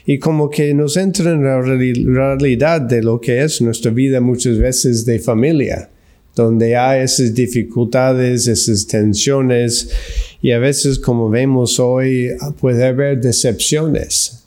y 0.06 0.20
como 0.20 0.50
que 0.50 0.74
nos 0.74 0.98
entra 0.98 1.32
en 1.32 1.44
la 1.44 1.62
realidad 1.62 2.82
de 2.82 3.02
lo 3.02 3.22
que 3.22 3.42
es 3.42 3.62
nuestra 3.62 3.92
vida 3.92 4.20
muchas 4.20 4.58
veces 4.58 5.06
de 5.06 5.20
familia, 5.20 5.90
donde 6.36 6.76
hay 6.76 7.04
esas 7.04 7.34
dificultades, 7.34 8.48
esas 8.48 8.88
tensiones 8.88 9.90
y 10.42 10.52
a 10.52 10.60
veces 10.60 11.00
como 11.00 11.30
vemos 11.30 11.80
hoy 11.80 12.30
puede 12.60 12.86
haber 12.86 13.22
decepciones. 13.22 14.46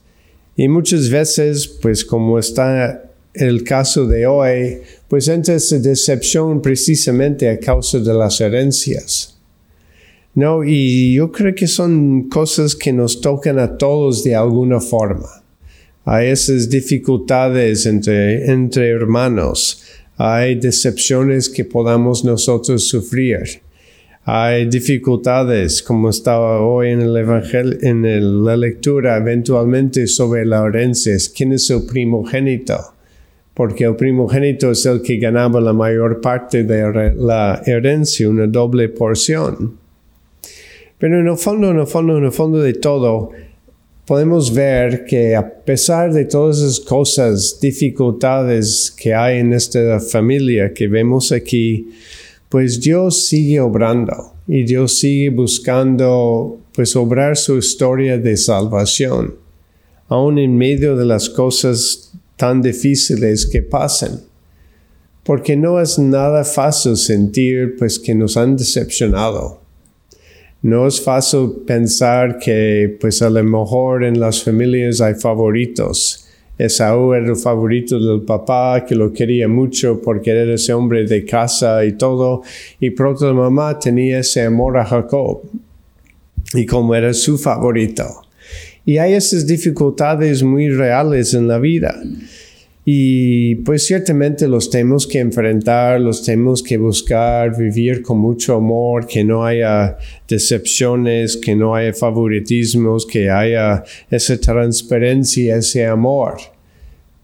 Y 0.57 0.69
muchas 0.69 1.11
veces, 1.11 1.67
pues 1.69 2.05
como 2.05 2.39
está 2.39 3.03
el 3.35 3.63
caso 3.63 4.07
de 4.07 4.27
hoy, 4.27 4.79
pues 5.09 5.29
entra 5.29 5.55
esa 5.55 5.79
decepción 5.79 6.63
precisamente 6.63 7.49
a 7.49 7.61
causa 7.61 7.99
de 7.99 8.15
las 8.15 8.41
herencias. 8.41 9.39
No, 10.35 10.65
y 10.65 11.15
yo 11.15 11.31
creo 11.33 11.55
que 11.55 11.67
son 11.67 12.29
cosas 12.29 12.75
que 12.75 12.93
nos 12.93 13.21
tocan 13.21 13.59
a 13.59 13.79
todos 13.79 14.25
de 14.25 14.35
alguna 14.35 14.81
forma 14.81 15.43
hay 16.07 16.29
esas 16.29 16.71
dificultades 16.71 17.85
entre, 17.85 18.49
entre 18.49 18.89
hermanos, 18.91 19.83
hay 20.17 20.55
decepciones 20.55 21.49
que 21.49 21.65
podamos 21.65 22.25
nosotros 22.25 22.89
sufrir, 22.89 23.61
hay 24.25 24.67
dificultades, 24.67 25.83
como 25.83 26.11
estaba 26.11 26.61
hoy 26.61 26.91
en 26.91 27.03
el 27.03 27.17
Evangelio, 27.17 27.79
en 27.83 28.45
la 28.45 28.57
lectura, 28.57 29.17
eventualmente 29.19 30.07
sobre 30.07 30.45
la 30.45 30.67
herencia, 30.67 31.15
quién 31.35 31.53
es 31.53 31.71
el 31.71 31.85
primogénito, 31.87 32.77
porque 33.55 33.85
el 33.85 33.95
primogénito 33.95 34.73
es 34.73 34.85
el 34.87 35.01
que 35.03 35.19
ganaba 35.19 35.61
la 35.61 35.73
mayor 35.73 36.21
parte 36.21 36.65
de 36.65 37.15
la 37.15 37.63
herencia, 37.67 38.29
una 38.29 38.47
doble 38.47 38.89
porción. 38.89 39.79
Pero 40.99 41.21
en 41.21 41.29
el 41.29 41.37
fondo, 41.37 41.71
en 41.71 41.79
el 41.79 41.87
fondo, 41.87 42.19
en 42.19 42.25
el 42.25 42.33
fondo 42.33 42.59
de 42.59 42.73
todo, 42.73 43.31
podemos 44.07 44.55
ver 44.55 45.05
que 45.05 45.35
a 45.35 45.47
pesar 45.65 46.13
de 46.13 46.25
todas 46.25 46.59
esas 46.59 46.81
cosas, 46.81 47.59
dificultades 47.61 48.95
que 48.97 49.13
hay 49.13 49.41
en 49.41 49.53
esta 49.53 49.99
familia 49.99 50.73
que 50.73 50.87
vemos 50.87 51.33
aquí, 51.33 51.89
pues 52.49 52.81
Dios 52.81 53.27
sigue 53.27 53.61
obrando 53.61 54.35
y 54.47 54.63
Dios 54.63 54.99
sigue 54.99 55.31
buscando 55.31 56.61
pues 56.73 56.95
obrar 56.95 57.37
su 57.37 57.59
historia 57.59 58.17
de 58.17 58.37
salvación, 58.37 59.35
aun 60.09 60.39
en 60.39 60.57
medio 60.57 60.97
de 60.97 61.05
las 61.05 61.29
cosas 61.29 62.13
tan 62.37 62.63
difíciles 62.63 63.45
que 63.45 63.63
pasan. 63.63 64.21
Porque 65.25 65.57
no 65.57 65.81
es 65.81 65.99
nada 65.99 66.45
fácil 66.45 66.97
sentir 66.97 67.75
pues 67.77 67.99
que 67.99 68.15
nos 68.15 68.37
han 68.37 68.57
decepcionado 68.57 69.66
no 70.67 70.89
es 70.89 71.01
fácil 71.01 71.63
pensar 71.65 72.39
que 72.39 72.97
pues 73.01 73.23
a 73.23 73.31
lo 73.31 73.45
mejor 73.45 74.03
en 74.03 74.19
las 74.19 74.43
familias 74.43 75.01
hay 75.01 75.15
favoritos. 75.15 76.27
Esaú 76.59 77.13
era 77.13 77.29
el 77.29 77.37
favorito 77.37 78.01
del 78.01 78.23
papá 78.23 78.85
que 78.85 78.97
lo 78.97 79.13
quería 79.13 79.47
mucho 79.47 80.03
porque 80.03 80.33
era 80.33 80.55
ese 80.55 80.73
hombre 80.73 81.07
de 81.07 81.25
casa 81.25 81.85
y 81.85 81.93
todo. 81.93 82.43
Y 82.81 82.91
pronto 82.91 83.29
la 83.29 83.35
mamá 83.35 83.79
tenía 83.79 84.19
ese 84.19 84.43
amor 84.43 84.77
a 84.77 84.85
Jacob 84.85 85.43
y 86.53 86.67
como 86.67 86.97
era 86.97 87.15
su 87.15 87.39
favorito. 87.39 88.23
Y 88.85 88.99
hay 88.99 89.13
esas 89.13 89.47
dificultades 89.47 90.43
muy 90.43 90.69
reales 90.69 91.33
en 91.33 91.47
la 91.47 91.59
vida. 91.59 91.95
Y 92.89 93.57
pues 93.57 93.85
ciertamente 93.85 94.47
los 94.47 94.71
tenemos 94.71 95.09
que 95.09 95.19
enfrentar, 95.19 96.01
los 96.01 96.23
tenemos 96.23 96.63
que 96.63 96.79
buscar, 96.79 97.59
vivir 97.59 98.01
con 98.01 98.19
mucho 98.19 98.55
amor, 98.55 99.09
que 99.09 99.25
no 99.25 99.45
haya 99.45 99.99
decepciones, 100.29 101.37
que 101.37 101.57
no 101.57 101.75
haya 101.75 101.93
favoritismos, 101.93 103.05
que 103.05 103.29
haya 103.29 103.83
esa 104.09 104.39
transparencia, 104.39 105.57
ese 105.57 105.85
amor. 105.85 106.37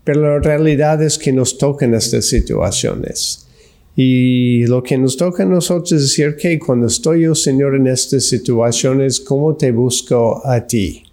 Pero 0.02 0.22
la 0.22 0.40
realidad 0.40 1.00
es 1.00 1.16
que 1.16 1.32
nos 1.32 1.56
tocan 1.56 1.94
estas 1.94 2.24
situaciones. 2.24 3.46
Y 3.94 4.66
lo 4.66 4.82
que 4.82 4.98
nos 4.98 5.16
toca 5.16 5.44
a 5.44 5.46
nosotros 5.46 5.92
es 5.92 6.02
decir 6.02 6.34
que 6.34 6.58
cuando 6.58 6.88
estoy 6.88 7.22
yo, 7.22 7.36
Señor, 7.36 7.76
en 7.76 7.86
estas 7.86 8.24
situaciones, 8.24 9.20
¿cómo 9.20 9.54
te 9.54 9.70
busco 9.70 10.44
a 10.44 10.66
ti? 10.66 11.04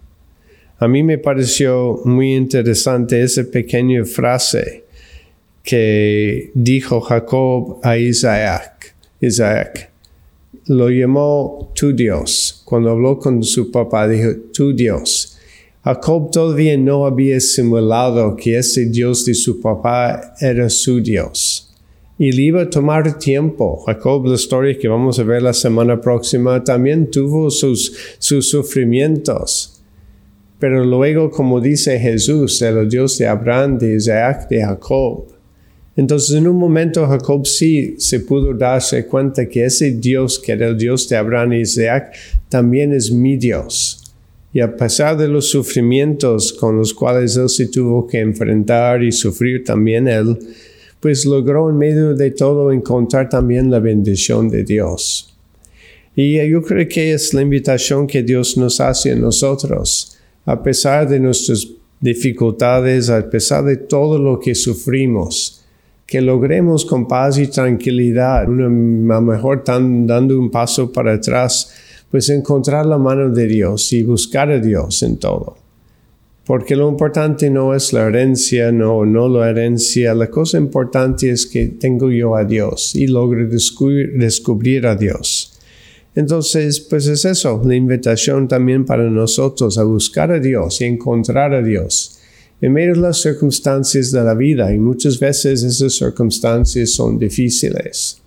A 0.82 0.88
mí 0.88 1.04
me 1.04 1.18
pareció 1.18 2.00
muy 2.06 2.36
interesante 2.36 3.22
esa 3.22 3.44
pequeña 3.44 4.06
frase 4.06 4.86
que 5.62 6.52
dijo 6.54 7.02
Jacob 7.02 7.80
a 7.84 7.98
Isaac. 7.98 8.96
Isaac 9.20 9.92
lo 10.68 10.90
llamó 10.90 11.70
tu 11.76 11.92
Dios. 11.92 12.62
Cuando 12.64 12.92
habló 12.92 13.20
con 13.20 13.44
su 13.44 13.70
papá, 13.72 14.08
dijo 14.08 14.30
tu 14.54 14.74
Dios. 14.74 15.38
Jacob 15.84 16.32
todavía 16.32 16.78
no 16.78 17.06
había 17.06 17.42
simulado 17.42 18.38
que 18.38 18.58
ese 18.58 18.86
Dios 18.86 19.26
de 19.26 19.34
su 19.34 19.60
papá 19.60 20.34
era 20.40 20.70
su 20.70 21.02
Dios. 21.02 21.76
Y 22.18 22.32
le 22.32 22.44
iba 22.44 22.62
a 22.62 22.70
tomar 22.70 23.20
tiempo. 23.20 23.84
Jacob, 23.86 24.28
la 24.28 24.36
historia 24.36 24.78
que 24.78 24.88
vamos 24.88 25.20
a 25.20 25.24
ver 25.24 25.42
la 25.42 25.54
semana 25.54 26.00
próxima, 26.00 26.64
también 26.64 27.12
tuvo 27.12 27.52
sus, 27.52 27.94
sus 28.18 28.50
sufrimientos. 28.50 29.79
Pero 30.60 30.84
luego, 30.84 31.32
como 31.32 31.62
dice 31.62 31.98
Jesús, 31.98 32.62
el 32.62 32.90
Dios 32.90 33.18
de 33.18 33.28
Abraham, 33.28 33.78
de 33.78 33.96
Isaac, 33.96 34.50
de 34.50 34.62
Jacob. 34.62 35.26
Entonces, 35.96 36.36
en 36.36 36.48
un 36.48 36.58
momento, 36.58 37.08
Jacob 37.08 37.48
sí 37.48 37.96
se 37.98 38.20
pudo 38.20 38.54
darse 38.54 39.06
cuenta 39.06 39.48
que 39.48 39.66
ese 39.66 39.92
Dios, 39.92 40.38
que 40.38 40.52
era 40.52 40.68
el 40.68 40.78
Dios 40.78 41.08
de 41.08 41.16
Abraham 41.16 41.54
y 41.54 41.62
Isaac, 41.62 42.14
también 42.50 42.94
es 42.94 43.10
mi 43.10 43.38
Dios. 43.38 44.04
Y 44.52 44.60
a 44.60 44.76
pesar 44.76 45.16
de 45.16 45.28
los 45.30 45.50
sufrimientos 45.50 46.52
con 46.52 46.78
los 46.78 46.94
cuales 46.94 47.38
él 47.38 47.50
se 47.50 47.68
tuvo 47.68 48.06
que 48.06 48.20
enfrentar 48.20 49.02
y 49.04 49.12
sufrir 49.12 49.64
también 49.64 50.08
él, 50.08 50.38
pues 51.00 51.26
logró 51.26 51.70
en 51.70 51.78
medio 51.78 52.16
de 52.16 52.32
todo 52.32 52.72
encontrar 52.72 53.30
también 53.30 53.72
la 53.72 53.80
bendición 53.80 54.50
de 54.50 54.64
Dios. 54.66 55.38
Y 56.16 56.36
yo 56.50 56.62
creo 56.64 56.88
que 56.90 57.14
es 57.14 57.34
la 57.34 57.42
invitación 57.42 58.08
que 58.08 58.24
Dios 58.24 58.58
nos 58.58 58.82
hace 58.82 59.12
a 59.12 59.16
nosotros 59.16 60.19
a 60.46 60.62
pesar 60.62 61.08
de 61.08 61.20
nuestras 61.20 61.68
dificultades, 62.00 63.10
a 63.10 63.30
pesar 63.30 63.64
de 63.66 63.78
todo 63.78 64.18
lo 64.18 64.40
que 64.40 64.56
sufrimos, 64.56 65.64
que 66.06 66.22
logremos 66.22 66.86
con 66.86 67.08
paz 67.08 67.38
y 67.38 67.48
tranquilidad, 67.48 68.40
a 68.40 68.44
lo 68.46 68.70
mejor 69.22 69.64
tan, 69.64 70.08
dando 70.08 70.40
un 70.40 70.50
paso 70.50 70.92
para 70.92 71.14
atrás, 71.14 71.72
pues 72.10 72.30
encontrar 72.30 72.86
la 72.86 72.98
mano 72.98 73.30
de 73.30 73.48
Dios 73.48 73.94
y 73.94 74.02
buscar 74.04 74.50
a 74.50 74.60
Dios 74.60 75.04
en 75.04 75.18
todo. 75.18 75.58
Porque 76.50 76.76
lo 76.76 76.90
importante 76.90 77.48
no 77.52 77.76
es 77.76 77.94
la 77.94 78.08
herencia, 78.08 78.72
no, 78.72 79.06
no 79.06 79.30
la 79.30 79.52
herencia, 79.52 80.16
la 80.16 80.32
cosa 80.32 80.58
importante 80.58 81.30
es 81.30 81.46
que 81.46 81.68
tengo 81.68 82.10
yo 82.10 82.36
a 82.36 82.44
Dios 82.44 82.96
y 82.96 83.06
logro 83.06 83.48
descubrir 83.48 84.88
a 84.88 84.96
Dios. 84.96 85.39
Entonces, 86.16 86.80
pues 86.80 87.08
es 87.08 87.24
eso, 87.26 87.62
la 87.64 87.76
invitación 87.76 88.48
también 88.48 88.86
para 88.86 89.10
nosotros 89.10 89.78
a 89.78 89.84
buscar 89.84 90.32
a 90.32 90.40
Dios 90.40 90.82
y 90.82 90.86
encontrar 90.86 91.54
a 91.54 91.62
Dios 91.62 92.20
en 92.62 92.74
medio 92.74 92.94
de 92.94 93.02
las 93.02 93.22
circunstancias 93.22 94.12
de 94.12 94.24
la 94.24 94.34
vida 94.34 94.74
y 94.74 94.78
muchas 94.78 95.20
veces 95.20 95.64
esas 95.64 95.94
circunstancias 95.94 96.92
son 96.92 97.18
difíciles. 97.18 98.22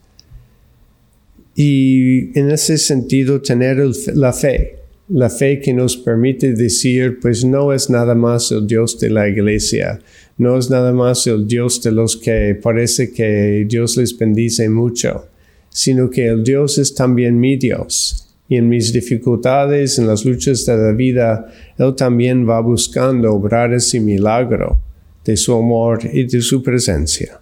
Y 1.54 2.38
en 2.38 2.50
ese 2.50 2.78
sentido 2.78 3.42
tener 3.42 3.84
la 4.14 4.32
fe, 4.32 4.78
la 5.08 5.28
fe 5.28 5.60
que 5.60 5.74
nos 5.74 5.98
permite 5.98 6.54
decir, 6.54 7.18
pues 7.20 7.44
no 7.44 7.74
es 7.74 7.90
nada 7.90 8.14
más 8.14 8.50
el 8.52 8.66
Dios 8.66 8.98
de 8.98 9.10
la 9.10 9.28
iglesia, 9.28 10.00
no 10.38 10.56
es 10.56 10.70
nada 10.70 10.94
más 10.94 11.26
el 11.26 11.46
Dios 11.46 11.82
de 11.82 11.92
los 11.92 12.16
que 12.16 12.58
parece 12.62 13.12
que 13.12 13.66
Dios 13.68 13.98
les 13.98 14.16
bendice 14.16 14.70
mucho 14.70 15.26
sino 15.72 16.10
que 16.10 16.28
el 16.28 16.44
Dios 16.44 16.78
es 16.78 16.94
también 16.94 17.40
mi 17.40 17.56
Dios. 17.56 18.28
Y 18.48 18.56
en 18.56 18.68
mis 18.68 18.92
dificultades, 18.92 19.98
en 19.98 20.06
las 20.06 20.24
luchas 20.24 20.66
de 20.66 20.76
la 20.76 20.92
vida, 20.92 21.46
Él 21.78 21.94
también 21.96 22.48
va 22.48 22.60
buscando 22.60 23.32
obrar 23.32 23.72
ese 23.72 23.98
milagro 23.98 24.78
de 25.24 25.36
su 25.36 25.54
amor 25.54 26.00
y 26.12 26.24
de 26.24 26.42
su 26.42 26.62
presencia. 26.62 27.40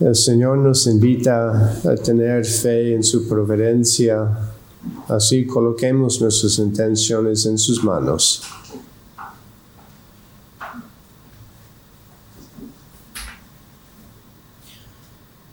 El 0.00 0.14
Señor 0.14 0.56
nos 0.56 0.86
invita 0.86 1.78
a 1.84 1.94
tener 1.94 2.46
fe 2.46 2.94
en 2.94 3.04
su 3.04 3.28
providencia 3.28 4.49
Así 5.08 5.46
coloquemos 5.46 6.20
nuestras 6.20 6.58
intenciones 6.58 7.46
en 7.46 7.58
sus 7.58 7.82
manos. 7.84 8.42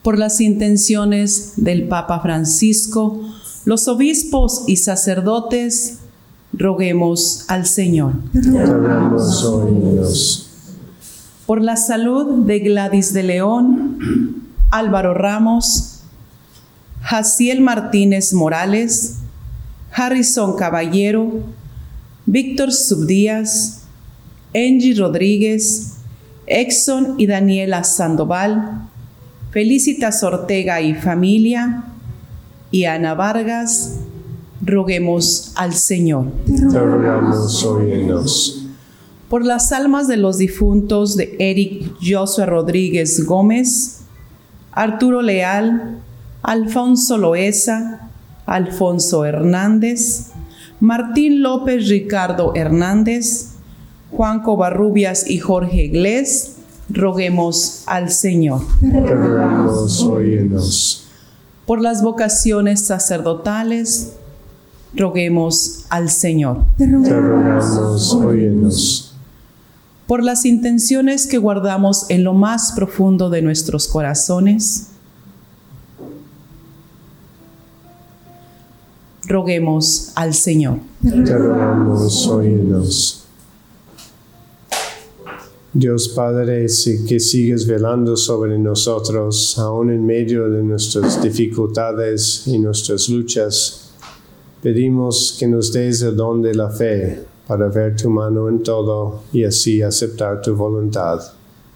Por 0.01 0.17
las 0.17 0.39
intenciones 0.39 1.53
del 1.57 1.87
Papa 1.87 2.21
Francisco, 2.21 3.19
los 3.65 3.89
obispos 3.89 4.63
y 4.67 4.77
sacerdotes, 4.77 5.99
roguemos 6.53 7.43
al 7.49 7.65
Señor. 7.65 8.13
Por 11.45 11.61
la 11.61 11.75
salud 11.75 12.45
de 12.45 12.59
Gladys 12.59 13.11
de 13.11 13.23
León, 13.23 14.47
Álvaro 14.71 15.13
Ramos, 15.13 15.96
Jaciel 17.01 17.61
Martínez 17.61 18.33
Morales, 18.33 19.17
Harrison 19.91 20.55
Caballero, 20.55 21.43
Víctor 22.25 22.73
Subdías, 22.73 23.83
Angie 24.53 24.95
Rodríguez, 24.95 25.93
Exxon 26.45 27.15
y 27.17 27.27
Daniela 27.27 27.83
Sandoval, 27.83 28.89
Felicitas 29.51 30.23
Ortega 30.23 30.81
y 30.81 30.93
familia, 30.93 31.85
y 32.71 32.85
Ana 32.85 33.13
Vargas, 33.13 33.99
roguemos 34.61 35.53
al 35.55 35.73
Señor. 35.73 36.31
Te 36.45 36.79
rogamos, 36.79 38.67
Por 39.29 39.45
las 39.45 39.71
almas 39.71 40.07
de 40.07 40.17
los 40.17 40.37
difuntos 40.37 41.15
de 41.15 41.35
Eric 41.39 41.93
Josué 42.01 42.45
Rodríguez 42.45 43.25
Gómez, 43.25 44.01
Arturo 44.71 45.21
Leal, 45.21 46.01
Alfonso 46.47 47.17
Loesa, 47.17 48.09
Alfonso 48.45 49.25
Hernández, 49.25 50.27
Martín 50.79 51.43
López 51.43 51.89
Ricardo 51.89 52.53
Hernández, 52.55 53.49
Juan 54.11 54.41
Covarrubias 54.43 55.29
y 55.29 55.39
Jorge 55.39 55.83
Iglesias, 55.83 56.55
roguemos 56.87 57.83
al 57.85 58.11
Señor. 58.11 58.61
Por 61.65 61.81
las 61.81 62.01
vocaciones 62.01 62.85
sacerdotales, 62.85 64.13
roguemos 64.95 65.83
al 65.89 66.09
Señor. 66.09 66.63
Te 66.77 66.87
rogamos, 66.87 68.15
por 70.07 70.23
las 70.23 70.45
intenciones 70.45 71.27
que 71.27 71.39
guardamos 71.39 72.09
en 72.09 72.23
lo 72.23 72.33
más 72.33 72.71
profundo 72.71 73.29
de 73.29 73.41
nuestros 73.41 73.89
corazones. 73.89 74.91
Roguemos 79.27 80.11
al 80.15 80.33
Señor. 80.33 80.79
Te 81.03 81.37
rogamos, 81.37 82.27
oídos. 82.27 83.23
Dios 85.73 86.07
Padre, 86.09 86.69
si- 86.69 87.05
que 87.05 87.19
sigues 87.19 87.67
velando 87.67 88.15
sobre 88.15 88.57
nosotros, 88.57 89.59
aún 89.59 89.91
en 89.91 90.05
medio 90.05 90.49
de 90.49 90.63
nuestras 90.63 91.21
dificultades 91.21 92.47
y 92.47 92.57
nuestras 92.57 93.09
luchas, 93.09 93.91
pedimos 94.63 95.35
que 95.39 95.45
nos 95.47 95.71
des 95.73 96.01
el 96.01 96.15
don 96.15 96.41
de 96.41 96.55
la 96.55 96.69
fe 96.69 97.25
para 97.47 97.67
ver 97.67 97.95
tu 97.95 98.09
mano 98.09 98.47
en 98.49 98.63
todo 98.63 99.23
y 99.33 99.43
así 99.43 99.81
aceptar 99.81 100.41
tu 100.41 100.55
voluntad. 100.55 101.19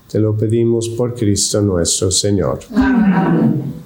Te 0.09 0.19
lo 0.19 0.35
pedimos 0.35 0.89
por 0.89 1.13
Cristo 1.13 1.61
nuestro 1.61 2.09
Señor. 2.11 2.59
Con 2.69 3.80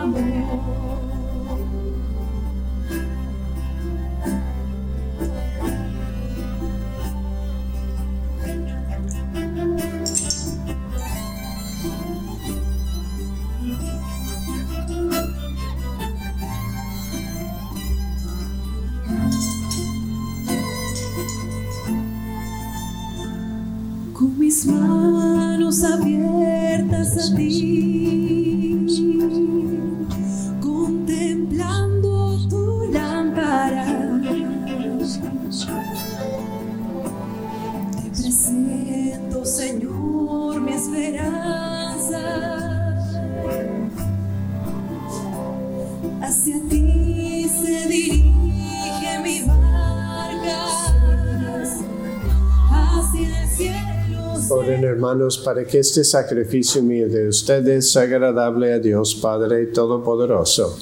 amor. 0.00 0.89
Hermanos 55.30 55.38
para 55.38 55.64
que 55.64 55.78
este 55.78 56.04
sacrificio 56.04 56.82
mío 56.82 57.08
de 57.08 57.28
ustedes 57.28 57.92
sea 57.92 58.02
agradable 58.02 58.72
a 58.72 58.78
Dios 58.78 59.14
Padre 59.14 59.66
Todopoderoso. 59.66 60.78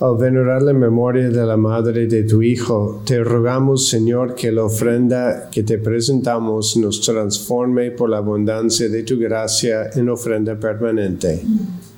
Al 0.00 0.16
venerar 0.16 0.62
la 0.62 0.72
memoria 0.72 1.28
de 1.28 1.46
la 1.46 1.56
madre 1.56 2.08
de 2.08 2.24
tu 2.24 2.42
Hijo, 2.42 3.02
te 3.06 3.22
rogamos, 3.22 3.88
Señor, 3.88 4.34
que 4.34 4.50
la 4.50 4.64
ofrenda 4.64 5.48
que 5.48 5.62
te 5.62 5.78
presentamos 5.78 6.76
nos 6.76 7.00
transforme 7.00 7.92
por 7.92 8.10
la 8.10 8.16
abundancia 8.18 8.88
de 8.88 9.04
tu 9.04 9.16
gracia 9.16 9.90
en 9.94 10.08
ofrenda 10.08 10.56
permanente. 10.58 11.42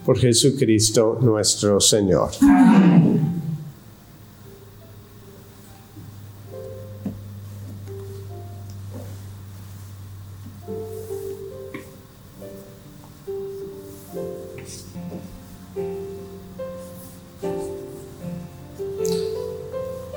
Por 0.05 0.19
Jesucristo 0.19 1.19
nuestro 1.23 1.81
Señor. 1.81 2.31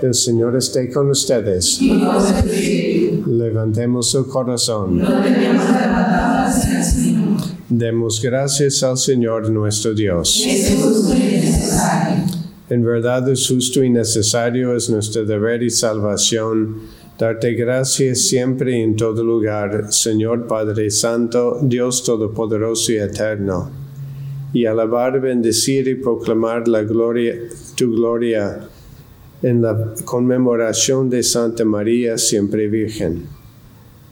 El 0.01 0.13
Señor 0.13 0.55
esté 0.55 0.91
con 0.91 1.09
ustedes. 1.09 1.81
Levantemos 3.25 4.13
el 4.15 4.25
corazón. 4.25 5.01
Demos 7.69 8.21
gracias 8.21 8.81
al 8.81 8.97
Señor 8.97 9.49
nuestro 9.49 9.93
Dios. 9.93 10.41
En 12.69 12.81
verdad 12.81 13.27
es 13.27 13.45
justo 13.45 13.83
y 13.83 13.89
necesario, 13.89 14.73
es 14.73 14.89
nuestro 14.89 15.25
deber 15.25 15.61
y 15.61 15.69
salvación, 15.69 16.77
darte 17.19 17.55
gracias 17.55 18.19
siempre 18.19 18.79
y 18.79 18.83
en 18.83 18.95
todo 18.95 19.21
lugar, 19.21 19.91
Señor 19.91 20.47
Padre 20.47 20.89
Santo, 20.89 21.59
Dios 21.61 22.05
Todopoderoso 22.05 22.93
y 22.93 22.99
Eterno, 22.99 23.69
y 24.53 24.65
alabar, 24.65 25.19
bendecir 25.19 25.89
y 25.89 25.95
proclamar 25.95 26.69
la 26.69 26.83
gloria, 26.83 27.35
tu 27.75 27.91
gloria 27.91 28.61
en 29.41 29.61
la 29.61 29.93
conmemoración 30.05 31.09
de 31.09 31.21
Santa 31.21 31.65
María, 31.65 32.17
siempre 32.17 32.69
Virgen, 32.69 33.25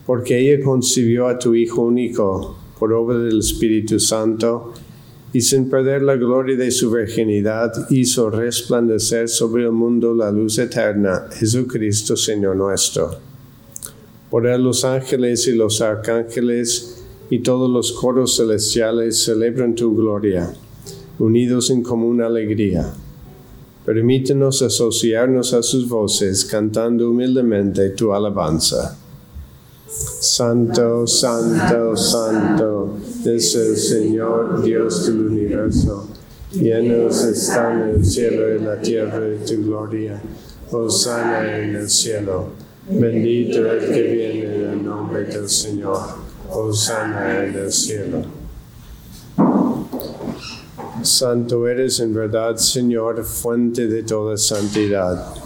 porque 0.04 0.38
ella 0.38 0.62
concibió 0.62 1.26
a 1.26 1.38
tu 1.38 1.54
Hijo 1.54 1.80
único 1.80 2.65
por 2.78 2.92
obra 2.92 3.18
del 3.18 3.38
Espíritu 3.38 3.98
Santo, 3.98 4.72
y 5.32 5.40
sin 5.40 5.68
perder 5.68 6.02
la 6.02 6.16
gloria 6.16 6.56
de 6.56 6.70
su 6.70 6.90
virginidad 6.90 7.72
hizo 7.90 8.30
resplandecer 8.30 9.28
sobre 9.28 9.64
el 9.64 9.72
mundo 9.72 10.14
la 10.14 10.30
luz 10.30 10.58
eterna, 10.58 11.26
Jesucristo 11.32 12.16
Señor 12.16 12.56
nuestro. 12.56 13.10
Por 14.30 14.46
él 14.46 14.62
los 14.62 14.84
ángeles 14.84 15.46
y 15.46 15.54
los 15.54 15.80
arcángeles 15.80 17.04
y 17.30 17.40
todos 17.40 17.70
los 17.70 17.92
coros 17.92 18.36
celestiales 18.36 19.22
celebran 19.22 19.74
tu 19.74 19.94
gloria, 19.94 20.52
unidos 21.18 21.70
en 21.70 21.82
común 21.82 22.22
alegría. 22.22 22.92
Permítenos 23.84 24.62
asociarnos 24.62 25.52
a 25.52 25.62
sus 25.62 25.88
voces 25.88 26.44
cantando 26.44 27.10
humildemente 27.10 27.90
tu 27.90 28.12
alabanza. 28.12 28.98
Santo, 29.88 31.06
santo, 31.06 31.96
santo 31.96 32.98
es 33.24 33.54
el 33.54 33.76
Señor 33.76 34.60
Dios 34.62 35.06
del 35.06 35.28
universo. 35.28 36.08
Llenos 36.52 37.22
están 37.22 37.90
el 37.90 38.04
cielo 38.04 38.52
y 38.52 38.58
la 38.58 38.80
tierra 38.80 39.20
de 39.20 39.36
tu 39.36 39.62
gloria. 39.62 40.20
Hosanna 40.72 41.58
en 41.58 41.76
el 41.76 41.88
cielo. 41.88 42.48
Bendito 42.90 43.70
el 43.70 43.92
que 43.92 44.02
viene 44.02 44.56
en 44.56 44.70
el 44.70 44.84
nombre 44.84 45.22
del 45.22 45.48
Señor. 45.48 46.00
Hosanna 46.50 47.44
en 47.44 47.54
el 47.54 47.72
cielo. 47.72 48.24
Santo 51.02 51.68
eres 51.68 52.00
en 52.00 52.12
verdad, 52.12 52.56
Señor, 52.56 53.24
fuente 53.24 53.86
de 53.86 54.02
toda 54.02 54.36
santidad. 54.36 55.45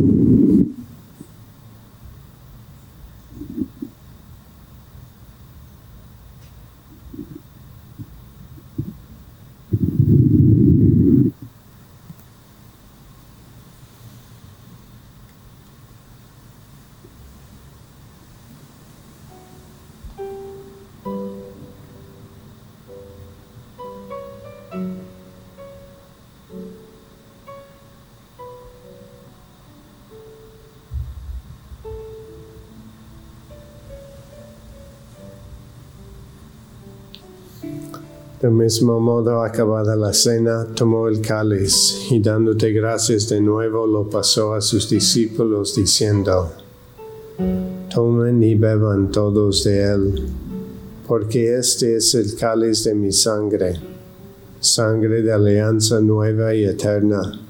Mismo 38.61 38.99
modo, 38.99 39.41
acabada 39.41 39.95
la 39.95 40.13
cena, 40.13 40.67
tomó 40.75 41.07
el 41.07 41.19
cáliz 41.19 42.11
y 42.11 42.19
dándote 42.21 42.71
gracias 42.71 43.27
de 43.27 43.41
nuevo, 43.41 43.87
lo 43.87 44.07
pasó 44.07 44.53
a 44.53 44.61
sus 44.61 44.87
discípulos 44.87 45.75
diciendo, 45.75 46.51
Tomen 47.91 48.43
y 48.43 48.53
beban 48.53 49.09
todos 49.09 49.63
de 49.63 49.83
él, 49.83 50.27
porque 51.07 51.57
este 51.57 51.95
es 51.95 52.13
el 52.13 52.35
cáliz 52.35 52.83
de 52.83 52.93
mi 52.93 53.11
sangre, 53.11 53.79
sangre 54.59 55.23
de 55.23 55.33
alianza 55.33 55.99
nueva 55.99 56.53
y 56.53 56.63
eterna, 56.63 57.41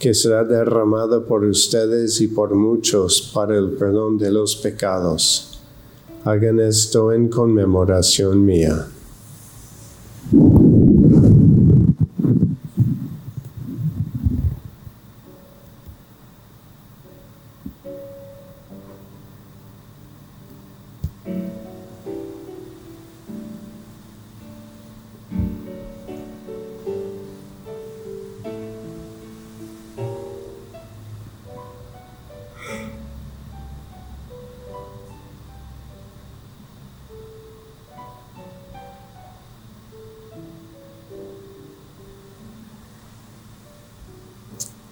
que 0.00 0.14
será 0.14 0.42
derramada 0.42 1.24
por 1.24 1.44
ustedes 1.44 2.20
y 2.20 2.26
por 2.26 2.56
muchos 2.56 3.30
para 3.32 3.56
el 3.56 3.70
perdón 3.70 4.18
de 4.18 4.32
los 4.32 4.56
pecados. 4.56 5.60
Hagan 6.24 6.58
esto 6.58 7.12
en 7.12 7.28
conmemoración 7.28 8.44
mía. 8.44 8.88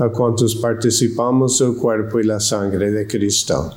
a 0.00 0.08
cuantos 0.08 0.56
participamos 0.56 1.58
del 1.58 1.74
cuerpo 1.74 2.20
y 2.20 2.24
la 2.24 2.40
sangre 2.40 2.90
de 2.90 3.06
Cristo. 3.06 3.74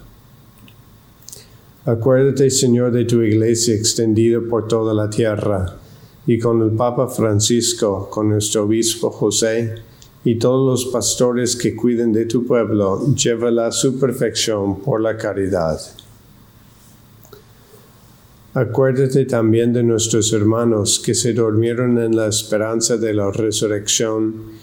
Acuérdate, 1.86 2.50
Señor, 2.50 2.94
de 2.94 3.04
tu 3.04 3.22
iglesia 3.22 3.76
extendida 3.76 4.40
por 4.40 4.70
toda 4.70 4.94
la 4.94 5.10
tierra, 5.10 5.78
y 6.26 6.40
con 6.40 6.62
el 6.62 6.72
Papa 6.72 7.10
Francisco, 7.10 8.10
con 8.10 8.30
nuestro 8.30 8.64
obispo 8.64 9.10
José, 9.10 9.76
y 10.24 10.40
todos 10.40 10.86
los 10.86 10.94
pastores 10.94 11.58
que 11.58 11.76
cuiden 11.76 12.14
de 12.14 12.26
tu 12.26 12.46
pueblo, 12.46 13.14
llévala 13.14 13.68
a 13.68 13.72
su 13.74 14.00
perfección 14.00 14.80
por 14.80 15.02
la 15.02 15.18
caridad. 15.18 15.78
Acuérdate 18.54 19.26
también 19.26 19.74
de 19.74 19.84
nuestros 19.84 20.32
hermanos 20.32 21.02
que 21.04 21.14
se 21.14 21.34
durmieron 21.34 21.98
en 21.98 22.16
la 22.16 22.28
esperanza 22.28 22.96
de 22.96 23.14
la 23.14 23.30
resurrección 23.30 24.63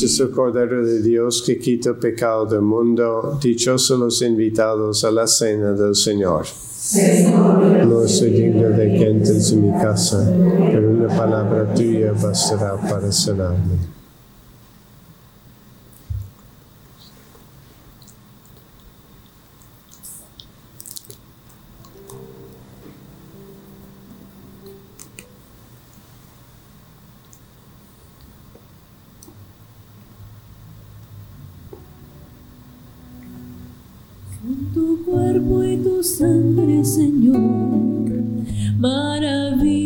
Es 0.00 0.20
el 0.20 0.30
Cordero 0.30 0.84
de 0.86 1.02
Dios 1.02 1.42
que 1.44 1.58
quita 1.58 1.94
pecado 1.94 2.46
del 2.46 2.62
mundo. 2.62 3.38
Dichosos 3.42 3.98
los 3.98 4.22
invitados 4.22 5.04
a 5.04 5.10
la 5.10 5.26
cena 5.26 5.72
del 5.72 5.94
Señor. 5.94 6.46
No 7.86 8.08
soy 8.08 8.30
digno 8.30 8.70
de 8.70 8.88
que 8.88 9.10
entres 9.10 9.52
en 9.52 9.62
mi 9.62 9.82
casa, 9.82 10.26
pero 10.72 10.90
una 10.90 11.08
palabra 11.08 11.74
tuya 11.74 12.12
bastará 12.12 12.76
para 12.76 13.12
sanarme. 13.12 13.92
tu 34.74 35.04
cuerpo 35.48 36.02
sangre, 36.02 36.84
Señor, 36.84 37.38
maravilla 38.78 39.81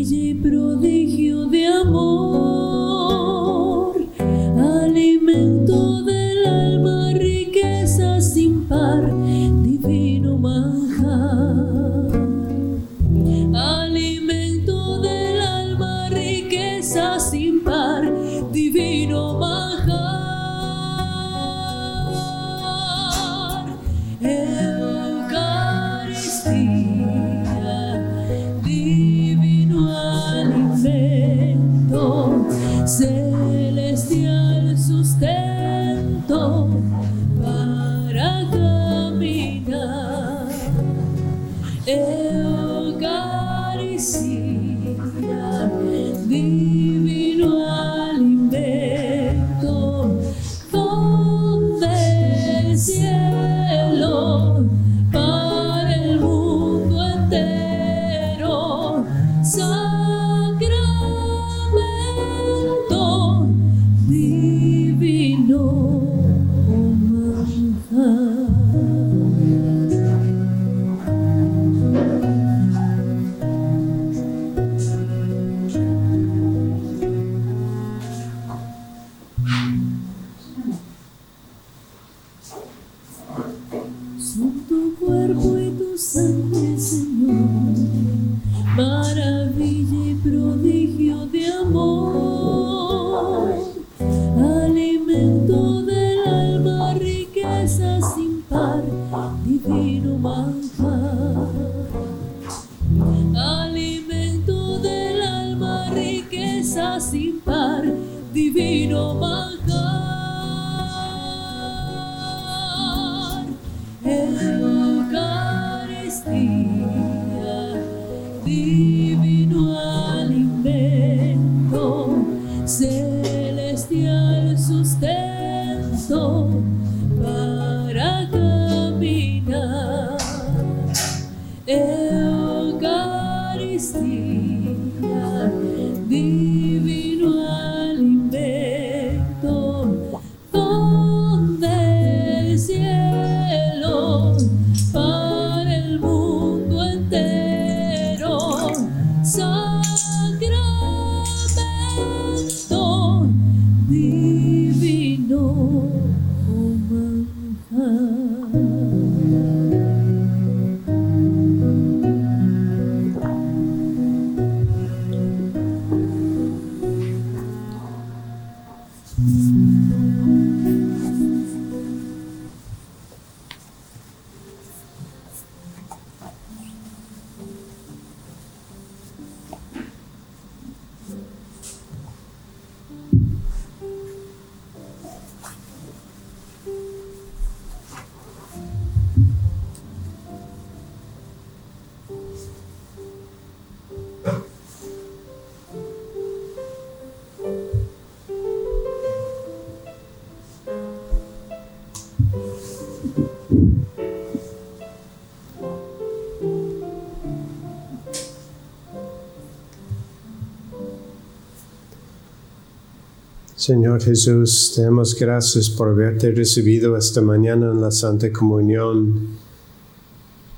Señor 213.67 214.01
Jesús, 214.01 214.75
te 214.77 214.83
damos 214.83 215.19
gracias 215.19 215.69
por 215.69 215.89
haberte 215.89 216.31
recibido 216.31 216.97
esta 216.97 217.21
mañana 217.21 217.73
en 217.73 217.81
la 217.81 217.91
Santa 217.91 218.31
Comunión 218.31 219.31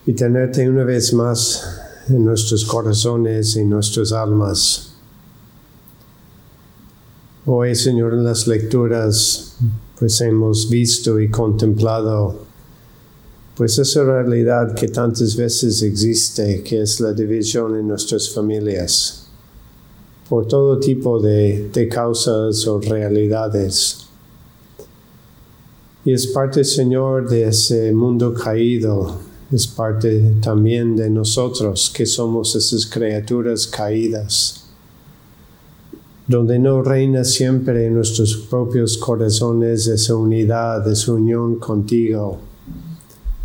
y 0.04 0.12
tenerte 0.12 0.68
una 0.68 0.84
vez 0.84 1.14
más 1.14 1.80
en 2.10 2.22
nuestros 2.22 2.66
corazones 2.66 3.56
y 3.56 3.64
nuestras 3.64 4.12
almas. 4.12 4.92
Hoy, 7.46 7.74
Señor, 7.74 8.12
en 8.12 8.24
las 8.24 8.46
lecturas, 8.46 9.56
pues 9.98 10.20
hemos 10.20 10.68
visto 10.68 11.18
y 11.18 11.30
contemplado, 11.30 12.44
pues 13.56 13.78
esa 13.78 14.04
realidad 14.04 14.74
que 14.74 14.88
tantas 14.88 15.34
veces 15.34 15.80
existe, 15.80 16.62
que 16.62 16.82
es 16.82 17.00
la 17.00 17.14
división 17.14 17.74
en 17.74 17.88
nuestras 17.88 18.28
familias 18.28 19.27
por 20.28 20.46
todo 20.46 20.78
tipo 20.78 21.18
de, 21.20 21.88
causas 21.90 22.66
o 22.66 22.78
realidades. 22.80 24.06
Y 26.04 26.12
es 26.12 26.26
parte, 26.26 26.64
Señor, 26.64 27.28
de 27.28 27.48
ese 27.48 27.92
mundo 27.92 28.34
caído, 28.34 29.18
es 29.50 29.66
parte 29.66 30.34
también 30.42 30.96
de 30.96 31.08
nosotros 31.08 31.90
que 31.94 32.04
somos 32.04 32.54
esas 32.54 32.86
criaturas 32.86 33.66
caídas. 33.66 34.64
donde 36.26 36.58
no 36.58 36.82
reina 36.82 37.24
siempre 37.24 37.86
en 37.86 37.94
nuestros 37.94 38.36
propios 38.50 38.98
corazones 38.98 39.86
esa 39.86 40.14
unidad, 40.14 40.86
esa 40.86 41.14
unión 41.14 41.56
contigo, 41.56 42.38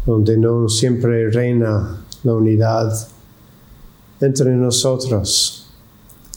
donde 0.06 0.38
no 0.38 0.68
siempre 0.68 1.30
reina 1.32 2.04
la 2.26 2.34
unidad 2.34 3.08
entre 4.20 4.52
nosotros. 4.58 5.63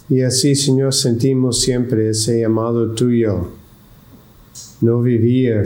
Y 0.09 0.23
así, 0.23 0.55
Señor, 0.55 0.95
sentimos 0.95 1.61
siempre 1.61 2.11
ese 2.11 2.41
llamado 2.41 2.93
tuyo, 2.93 3.49
no 4.81 5.03
vivir 5.03 5.65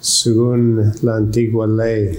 según 0.00 0.92
la 1.02 1.14
antigua 1.14 1.64
ley, 1.68 2.18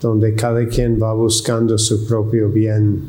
donde 0.00 0.34
cada 0.34 0.66
quien 0.66 0.98
va 0.98 1.12
buscando 1.12 1.76
su 1.76 2.06
propio 2.06 2.48
bien, 2.48 3.02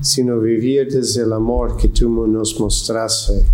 sino 0.00 0.38
vivir 0.38 0.92
desde 0.92 1.22
el 1.22 1.32
amor 1.32 1.76
que 1.76 1.88
tú 1.88 2.08
nos 2.28 2.58
mostraste, 2.60 3.44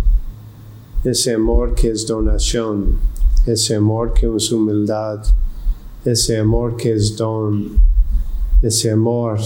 ese 1.03 1.33
amor 1.33 1.73
que 1.73 1.89
es 1.89 2.05
donación, 2.05 2.97
ese 3.47 3.77
amor 3.77 4.13
que 4.13 4.27
es 4.27 4.51
humildad, 4.51 5.23
ese 6.05 6.37
amor 6.37 6.77
que 6.77 6.93
es 6.93 7.17
don, 7.17 7.79
ese 8.61 8.91
amor 8.91 9.39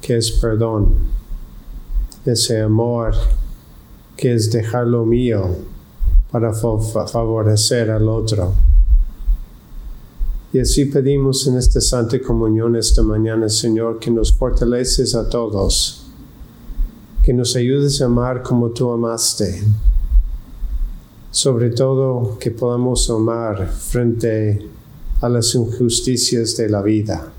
que 0.00 0.16
es 0.16 0.30
perdón, 0.30 0.94
ese 2.24 2.60
amor 2.60 3.14
que 4.16 4.34
es 4.34 4.50
dejar 4.50 4.86
lo 4.86 5.04
mío 5.04 5.48
para 6.30 6.52
favorecer 6.52 7.90
al 7.90 8.08
otro. 8.08 8.54
Y 10.52 10.60
así 10.60 10.84
pedimos 10.86 11.46
en 11.46 11.56
esta 11.56 11.80
Santa 11.80 12.20
Comunión 12.20 12.76
esta 12.76 13.02
mañana, 13.02 13.48
Señor, 13.48 13.98
que 13.98 14.10
nos 14.10 14.32
fortaleces 14.32 15.14
a 15.14 15.28
todos, 15.28 16.06
que 17.22 17.34
nos 17.34 17.56
ayudes 17.56 18.00
a 18.00 18.06
amar 18.06 18.42
como 18.42 18.70
tú 18.70 18.90
amaste, 18.90 19.62
sobre 21.30 21.70
todo 21.70 22.38
que 22.38 22.52
podamos 22.52 23.10
amar 23.10 23.68
frente 23.68 24.68
a 25.20 25.28
las 25.28 25.54
injusticias 25.54 26.56
de 26.56 26.68
la 26.68 26.82
vida 26.82 27.32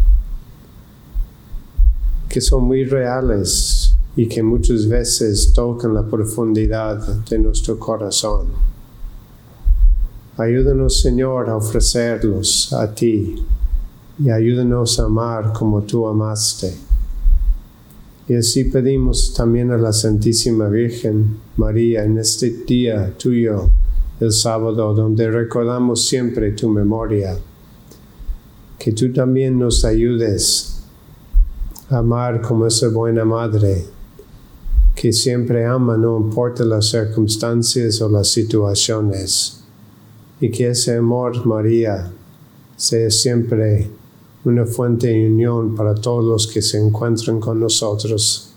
que 2.36 2.42
son 2.42 2.66
muy 2.66 2.84
reales 2.84 3.95
y 4.16 4.28
que 4.28 4.42
muchas 4.42 4.88
veces 4.88 5.52
tocan 5.54 5.94
la 5.94 6.04
profundidad 6.04 7.06
de 7.26 7.38
nuestro 7.40 7.78
corazón. 7.78 8.48
Ayúdanos, 10.38 11.02
Señor, 11.02 11.50
a 11.50 11.58
ofrecerlos 11.58 12.72
a 12.74 12.94
ti 12.94 13.36
y 14.20 14.30
ayúdanos 14.30 15.00
a 15.00 15.06
amar 15.06 15.52
como 15.54 15.82
tú 15.84 16.08
amaste. 16.08 16.74
Y 18.28 18.36
así 18.36 18.66
pedimos 18.66 19.34
también 19.34 19.72
a 19.72 19.78
la 19.78 19.94
Santísima 19.94 20.68
Virgen 20.68 21.38
María 21.58 22.04
en 22.04 22.18
este 22.18 22.50
día 22.66 23.14
tuyo, 23.18 23.70
el 24.20 24.32
sábado, 24.32 24.94
donde 24.94 25.30
recordamos 25.30 26.08
siempre 26.08 26.54
tu 26.54 26.70
memoria, 26.70 27.38
que 28.80 28.94
tú 28.94 29.12
también 29.14 29.60
nos 29.60 29.86
ayudes 29.86 30.82
amar 31.90 32.42
como 32.42 32.66
esa 32.66 32.88
buena 32.88 33.24
madre 33.26 33.86
que 34.96 35.12
siempre 35.12 35.66
ama 35.66 35.98
no 35.98 36.18
importa 36.18 36.64
las 36.64 36.90
circunstancias 36.90 38.02
o 38.02 38.10
las 38.10 38.30
situaciones. 38.30 39.62
Y 40.40 40.50
que 40.50 40.70
ese 40.70 40.98
amor, 40.98 41.46
María, 41.46 42.12
sea 42.78 43.10
siempre 43.10 43.90
una 44.46 44.66
fuente 44.66 45.08
de 45.08 45.28
unión 45.28 45.76
para 45.76 45.96
todos 45.96 46.24
los 46.24 46.48
que 46.48 46.62
se 46.62 46.78
encuentran 46.78 47.40
con 47.40 47.60
nosotros. 47.60 48.54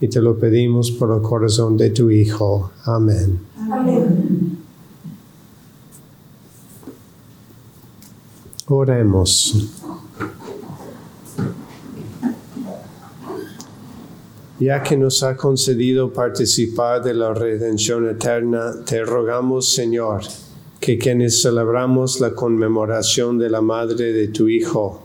Y 0.00 0.08
te 0.08 0.20
lo 0.20 0.38
pedimos 0.38 0.90
por 0.90 1.14
el 1.14 1.22
corazón 1.22 1.76
de 1.76 1.90
tu 1.90 2.10
Hijo. 2.10 2.70
Amén. 2.84 3.40
Amén. 3.70 4.58
Oremos. 8.66 9.83
Ya 14.60 14.82
que 14.82 14.96
nos 14.96 15.22
ha 15.22 15.36
concedido 15.36 16.12
participar 16.12 17.02
de 17.02 17.14
la 17.14 17.34
redención 17.34 18.08
eterna, 18.08 18.72
te 18.86 19.04
rogamos, 19.04 19.68
Señor, 19.72 20.22
que 20.78 20.96
quienes 20.96 21.42
celebramos 21.42 22.20
la 22.20 22.34
conmemoración 22.34 23.36
de 23.36 23.50
la 23.50 23.60
Madre 23.60 24.12
de 24.12 24.28
tu 24.28 24.48
Hijo, 24.48 25.02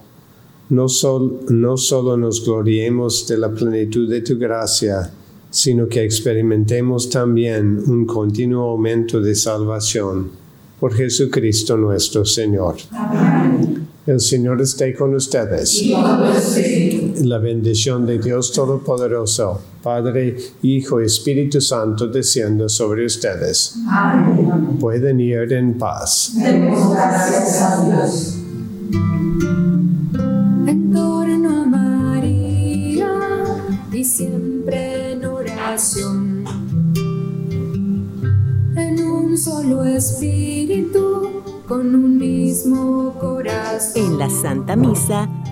no, 0.70 0.86
no 1.50 1.78
solo 1.78 2.16
nos 2.16 2.46
gloriemos 2.46 3.28
de 3.28 3.38
la 3.38 3.50
plenitud 3.50 4.08
de 4.08 4.22
tu 4.22 4.38
gracia, 4.38 5.12
sino 5.50 5.88
que 5.88 6.04
experimentemos 6.04 7.10
también 7.10 7.82
un 7.88 8.06
continuo 8.06 8.70
aumento 8.70 9.20
de 9.20 9.34
salvación. 9.34 10.30
Por 10.80 10.94
Jesucristo 10.94 11.76
nuestro 11.76 12.24
Señor. 12.24 12.76
Amén. 12.92 13.88
El 14.06 14.20
Señor 14.20 14.62
esté 14.62 14.96
con 14.96 15.14
ustedes. 15.14 15.84
La 17.20 17.38
bendición 17.38 18.06
de 18.06 18.18
Dios 18.18 18.54
Todopoderoso, 18.54 19.60
Padre, 19.84 20.38
Hijo 20.62 21.02
y 21.02 21.06
Espíritu 21.06 21.60
Santo, 21.60 22.08
descienda 22.08 22.70
sobre 22.70 23.06
ustedes. 23.06 23.76
Amén. 23.90 24.78
Pueden 24.80 25.20
ir 25.20 25.52
en 25.52 25.78
paz. 25.78 26.32
Demos 26.36 26.94
gracias 26.94 27.62
a 27.62 27.86
Dios. 27.86 28.38
En 30.66 30.92
torno 30.94 31.62
a 31.62 31.66
María 31.66 33.12
y 33.92 34.04
siempre 34.06 35.12
en 35.12 35.26
oración. 35.26 36.46
En 38.78 39.04
un 39.06 39.38
solo 39.38 39.84
espíritu 39.84 41.44
con 41.68 41.94
un 41.96 42.18
mismo 42.18 43.14
corazón. 43.20 44.04
En 44.04 44.18
la 44.18 44.30
Santa 44.30 44.78
Misa 44.78 45.30